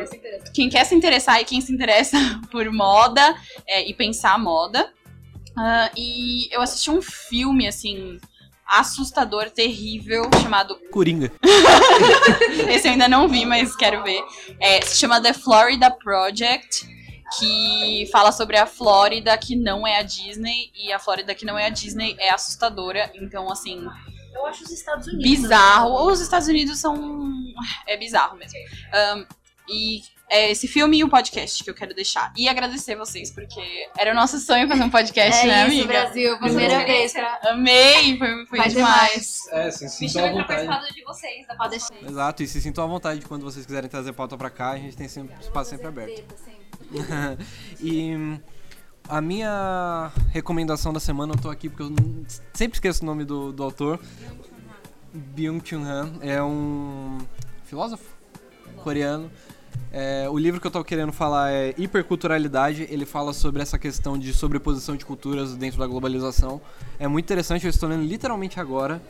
[0.54, 2.18] quem quer se interessar e quem se interessa
[2.52, 3.36] por moda
[3.68, 4.92] é, e pensar moda.
[5.58, 8.20] Ah, e eu assisti um filme assim
[8.68, 11.32] assustador, terrível, chamado Coringa.
[12.70, 14.22] esse eu ainda não vi, mas quero ver.
[14.60, 16.86] É, se chama The Florida Project,
[17.40, 21.58] que fala sobre a Flórida que não é a Disney, e a Flórida que não
[21.58, 23.10] é a Disney é assustadora.
[23.16, 23.88] Então, assim,
[24.38, 25.24] Eu acho os Estados Unidos.
[25.24, 26.08] bizarro.
[26.12, 26.96] Os Estados Unidos são.
[27.88, 28.58] É bizarro mesmo.
[28.94, 29.26] Ahn,
[29.68, 32.34] e é esse filme e o podcast que eu quero deixar.
[32.38, 33.62] E agradecer vocês, porque
[33.98, 35.88] era o nosso sonho fazer um podcast, É né, isso, amiga?
[35.88, 36.38] Brasil.
[36.40, 37.40] Primeira vez pra.
[37.50, 39.40] Amei, foi, foi ter demais.
[39.52, 40.48] É, sim, Me sintam à vontade.
[40.48, 42.10] participar do de vocês, da Pode deixar.
[42.10, 44.96] Exato, e se sintam à vontade quando vocês quiserem trazer pauta pra cá, a gente
[44.98, 46.24] tem sempre, espaço sempre aberto.
[47.82, 48.40] e hum,
[49.10, 51.94] a minha recomendação da semana, eu tô aqui porque eu
[52.54, 54.00] sempre esqueço o nome do, do autor.
[55.14, 57.18] Byung-Chul Han é um
[57.66, 58.04] filósofo
[58.84, 59.32] coreano.
[59.92, 62.88] É, o livro que eu tô querendo falar é Hiperculturalidade.
[62.90, 66.62] Ele fala sobre essa questão de sobreposição de culturas dentro da globalização.
[67.00, 69.02] É muito interessante, eu estou lendo literalmente agora.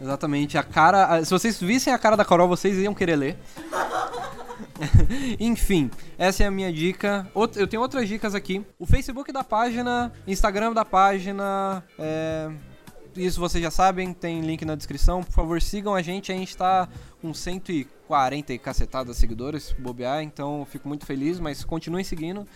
[0.00, 1.22] Exatamente, a cara.
[1.24, 3.38] Se vocês vissem a cara da Carol, vocês iam querer ler.
[5.38, 7.28] Enfim, essa é a minha dica.
[7.34, 8.64] Out- Eu tenho outras dicas aqui.
[8.78, 11.82] O Facebook da página, Instagram da página.
[11.98, 12.50] é,
[13.16, 15.22] Isso vocês já sabem, tem link na descrição.
[15.22, 16.30] Por favor, sigam a gente.
[16.32, 16.88] A gente tá
[17.20, 22.46] com 140 e cacetadas seguidores, se bobear, então fico muito feliz, mas continuem seguindo.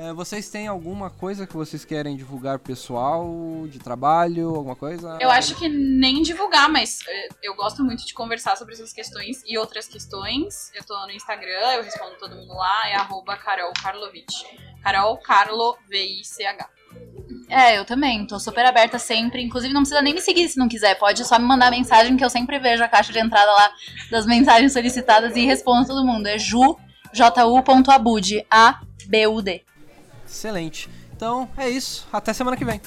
[0.00, 5.18] É, vocês têm alguma coisa que vocês querem divulgar pessoal, de trabalho, alguma coisa?
[5.20, 9.42] Eu acho que nem divulgar, mas eh, eu gosto muito de conversar sobre essas questões
[9.44, 10.70] e outras questões.
[10.72, 14.46] Eu tô no Instagram, eu respondo todo mundo lá, é arroba Carol Karlovich.
[14.84, 16.68] Carol Carlo V-I-C-H.
[17.48, 18.24] É, eu também.
[18.24, 19.42] Tô super aberta sempre.
[19.42, 20.94] Inclusive, não precisa nem me seguir se não quiser.
[20.94, 23.72] Pode só me mandar mensagem que eu sempre vejo a caixa de entrada lá
[24.12, 26.28] das mensagens solicitadas e respondo todo mundo.
[26.28, 26.78] É ju,
[27.12, 29.67] ju.abud, A-B-U-D.
[30.28, 30.88] Excelente.
[31.12, 32.06] Então é isso.
[32.12, 32.80] Até semana que vem.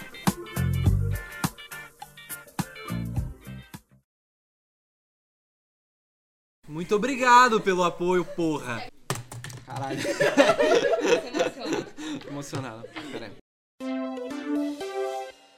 [6.67, 8.87] Muito obrigado pelo apoio, porra.
[9.65, 9.99] Caralho.
[12.29, 12.87] Emocionado.
[13.11, 13.41] Pera aí.